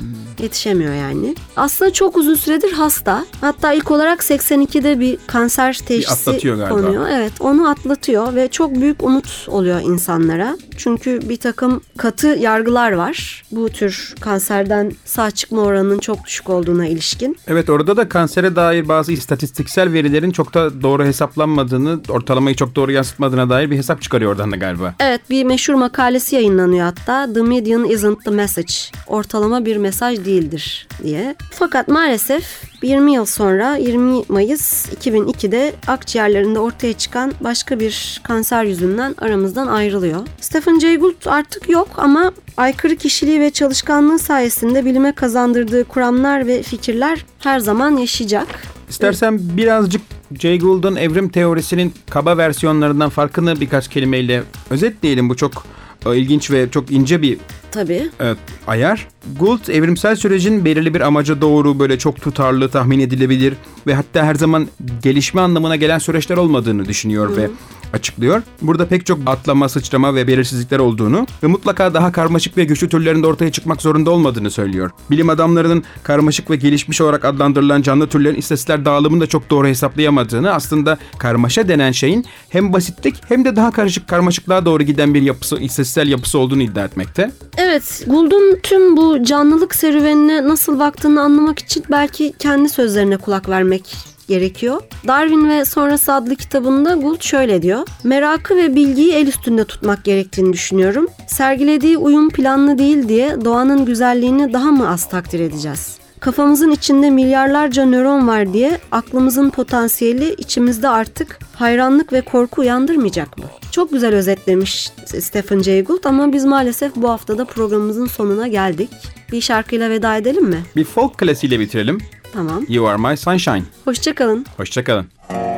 Yetişemiyor 0.43 0.95
yani. 0.95 1.35
Aslında 1.57 1.93
çok 1.93 2.17
uzun 2.17 2.35
süredir 2.35 2.73
hasta. 2.73 3.25
Hatta 3.41 3.73
ilk 3.73 3.91
olarak 3.91 4.21
82'de 4.21 5.01
bir 5.01 5.19
kanser 5.27 5.79
teşhisi 5.87 6.13
atlatıyor 6.13 6.57
galiba. 6.57 6.75
konuyor. 6.75 7.07
Evet 7.11 7.33
onu 7.41 7.69
atlatıyor 7.69 8.35
ve 8.35 8.49
çok 8.49 8.75
büyük 8.75 9.03
umut 9.03 9.47
oluyor 9.49 9.81
insanlara. 9.81 10.57
Çünkü 10.77 11.29
bir 11.29 11.37
takım 11.37 11.81
katı 11.97 12.27
yargılar 12.27 12.93
var. 12.93 13.45
Bu 13.51 13.69
tür 13.69 14.15
kanserden 14.21 14.93
sağ 15.05 15.31
çıkma 15.31 15.63
oranının 15.63 15.99
çok 15.99 16.25
düşük 16.27 16.51
olduğuna 16.51 16.87
ilişkin. 16.87 17.37
Evet 17.49 17.71
orada 17.71 17.97
da 17.97 18.09
kansere 18.09 18.57
dair 18.57 18.89
bazı 18.89 19.13
istatistiksel 19.13 19.93
verilerin 19.93 20.31
çok 20.31 20.55
da 20.55 20.83
doğru 20.83 21.05
hesaplanmadığını, 21.05 22.01
ortalamayı 22.09 22.57
çok 22.57 22.77
doğru 22.77 22.93
yansıtmadığına 22.93 23.51
dair 23.51 23.71
bir 23.71 23.77
hesap 23.77 24.03
çıkarıyor 24.03 24.31
oradan 24.33 24.53
da 24.53 24.57
galiba. 24.57 24.95
Evet 25.01 25.21
bir 25.31 25.45
meşhur 25.45 25.75
makalesi 25.75 26.35
yayınlanıyor 26.37 26.85
hatta. 26.85 27.33
The 27.33 27.43
median 27.43 27.85
isn't 27.85 28.25
the 28.25 28.31
message. 28.31 28.72
Ortalama 29.07 29.65
bir 29.65 29.77
mesaj 29.77 30.25
değildir 30.25 30.89
diye. 31.03 31.35
Fakat 31.51 31.89
maalesef 31.89 32.45
20 32.83 33.15
yıl 33.15 33.25
sonra 33.25 33.77
20 33.77 34.23
Mayıs 34.29 34.89
2002'de 34.93 35.73
akciğerlerinde 35.87 36.59
ortaya 36.59 36.93
çıkan 36.93 37.33
başka 37.41 37.81
bir 37.81 38.21
kanser 38.25 38.65
yüzünden 38.65 39.15
aramızdan 39.19 39.67
ayrılıyor. 39.67 40.27
Stephen 40.41 40.79
Jay 40.79 40.97
Gould 40.97 41.27
artık 41.27 41.69
yok 41.69 41.89
ama 41.97 42.33
aykırı 42.57 42.97
kişiliği 42.97 43.41
ve 43.41 43.51
çalışkanlığı 43.51 44.19
sayesinde 44.19 44.85
bilime 44.85 45.13
kazandırdığı 45.13 45.85
kuramlar 45.85 46.47
ve 46.47 46.63
fikirler 46.63 47.25
her 47.39 47.59
zaman 47.59 47.97
yaşayacak. 47.97 48.47
İstersen 48.91 49.39
birazcık 49.57 50.03
Jay 50.41 50.59
Gould'un 50.59 50.97
evrim 50.97 51.29
teorisinin 51.29 51.95
kaba 52.11 52.37
versiyonlarından 52.37 53.11
farkını 53.11 53.61
birkaç 53.61 53.89
kelimeyle 53.89 54.43
özetleyelim. 54.71 55.29
Bu 55.29 55.37
çok 55.37 55.65
e, 56.07 56.17
ilginç 56.17 56.51
ve 56.51 56.71
çok 56.71 56.91
ince 56.91 57.23
bir 57.23 57.39
Tabii. 57.73 58.11
Evet, 58.21 58.39
ayar. 58.67 59.09
Gould 59.39 59.69
evrimsel 59.69 60.17
sürecin 60.17 60.65
belirli 60.65 60.95
bir 60.95 61.01
amaca 61.01 61.41
doğru 61.41 61.79
böyle 61.79 61.99
çok 61.99 62.21
tutarlı, 62.21 62.69
tahmin 62.69 63.01
edilebilir 63.01 63.55
ve 63.87 63.95
hatta 63.95 64.25
her 64.25 64.35
zaman 64.35 64.69
gelişme 65.03 65.41
anlamına 65.41 65.77
gelen 65.77 65.99
süreçler 65.99 66.37
olmadığını 66.37 66.85
düşünüyor 66.85 67.37
ve 67.37 67.49
açıklıyor. 67.93 68.43
Burada 68.63 68.87
pek 68.87 69.07
çok 69.07 69.19
atlama, 69.27 69.69
sıçrama 69.69 70.15
ve 70.15 70.27
belirsizlikler 70.27 70.79
olduğunu 70.79 71.27
ve 71.43 71.47
mutlaka 71.47 71.95
daha 71.95 72.13
karmaşık 72.13 72.57
ve 72.57 72.65
güçlü 72.65 72.89
türlerinde 72.89 73.27
ortaya 73.27 73.53
çıkmak 73.53 73.83
zorunda 73.83 74.11
olmadığını 74.11 74.51
söylüyor. 74.51 74.91
Bilim 75.11 75.29
adamlarının 75.29 75.85
karmaşık 76.03 76.51
ve 76.51 76.57
gelişmiş 76.57 77.01
olarak 77.01 77.25
adlandırılan 77.25 77.83
canlı 77.83 78.07
türlerin 78.07 78.37
istatistikler 78.37 78.85
dağılımını 78.85 79.21
da 79.21 79.27
çok 79.27 79.51
doğru 79.51 79.67
hesaplayamadığını 79.67 80.53
aslında 80.53 80.99
karmaşa 81.19 81.69
denen 81.69 81.93
şeyin 81.93 82.25
hem 82.49 82.73
basitlik 82.73 83.15
hem 83.29 83.45
de 83.45 83.57
daha 83.57 83.71
karışık 83.71 84.09
karmaşıklığa 84.09 84.65
doğru 84.65 84.83
giden 84.83 85.15
bir 85.15 85.23
yapısı, 85.23 85.57
istatistiksel 85.57 86.09
yapısı 86.09 86.39
olduğunu 86.39 86.63
iddia 86.63 86.85
etmekte. 86.85 87.31
Evet, 87.65 88.05
Gould'un 88.07 88.59
tüm 88.63 88.97
bu 88.97 89.23
canlılık 89.23 89.75
serüvenine 89.75 90.49
nasıl 90.49 90.79
baktığını 90.79 91.21
anlamak 91.21 91.59
için 91.59 91.85
belki 91.91 92.33
kendi 92.39 92.69
sözlerine 92.69 93.17
kulak 93.17 93.49
vermek 93.49 93.97
gerekiyor. 94.29 94.83
Darwin 95.09 95.49
ve 95.49 95.65
Sonrası 95.65 96.13
adlı 96.13 96.37
kitabında 96.37 96.95
Gould 96.95 97.21
şöyle 97.21 97.63
diyor. 97.63 97.87
Merakı 98.05 98.57
ve 98.57 98.75
bilgiyi 98.75 99.13
el 99.13 99.27
üstünde 99.27 99.65
tutmak 99.65 100.05
gerektiğini 100.05 100.53
düşünüyorum. 100.53 101.07
Sergilediği 101.27 101.97
uyum 101.97 102.31
planlı 102.31 102.79
değil 102.79 103.09
diye 103.09 103.45
doğanın 103.45 103.85
güzelliğini 103.85 104.53
daha 104.53 104.71
mı 104.71 104.91
az 104.91 105.09
takdir 105.09 105.41
edeceğiz? 105.41 106.02
Kafamızın 106.23 106.71
içinde 106.71 107.11
milyarlarca 107.11 107.85
nöron 107.85 108.29
var 108.29 108.53
diye 108.53 108.79
aklımızın 108.91 109.51
potansiyeli 109.51 110.35
içimizde 110.35 110.89
artık 110.89 111.39
hayranlık 111.55 112.13
ve 112.13 112.21
korku 112.21 112.61
uyandırmayacak 112.61 113.39
mı? 113.39 113.45
Çok 113.71 113.93
güzel 113.93 114.15
özetlemiş 114.15 114.91
Stephen 115.07 115.63
Jay 115.63 115.85
Gould 115.85 116.05
ama 116.05 116.33
biz 116.33 116.45
maalesef 116.45 116.97
bu 116.97 117.11
haftada 117.11 117.45
programımızın 117.45 118.07
sonuna 118.07 118.49
geldik. 118.49 118.91
Bir 119.33 119.41
şarkıyla 119.41 119.91
veda 119.91 120.17
edelim 120.17 120.45
mi? 120.45 120.63
Bir 120.77 120.85
folk 120.85 121.19
klasiğiyle 121.19 121.61
bitirelim. 121.61 121.99
Tamam. 122.33 122.65
You 122.69 122.87
Are 122.87 123.11
My 123.11 123.17
Sunshine. 123.17 123.63
Hoşçakalın. 123.85 124.47
Hoşçakalın. 124.57 125.07
The 125.29 125.52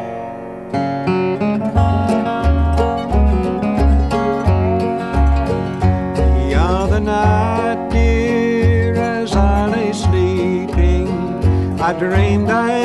dreamed 12.08 12.50
I 12.50 12.83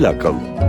Güzel 0.00 0.10
akıl. 0.10 0.59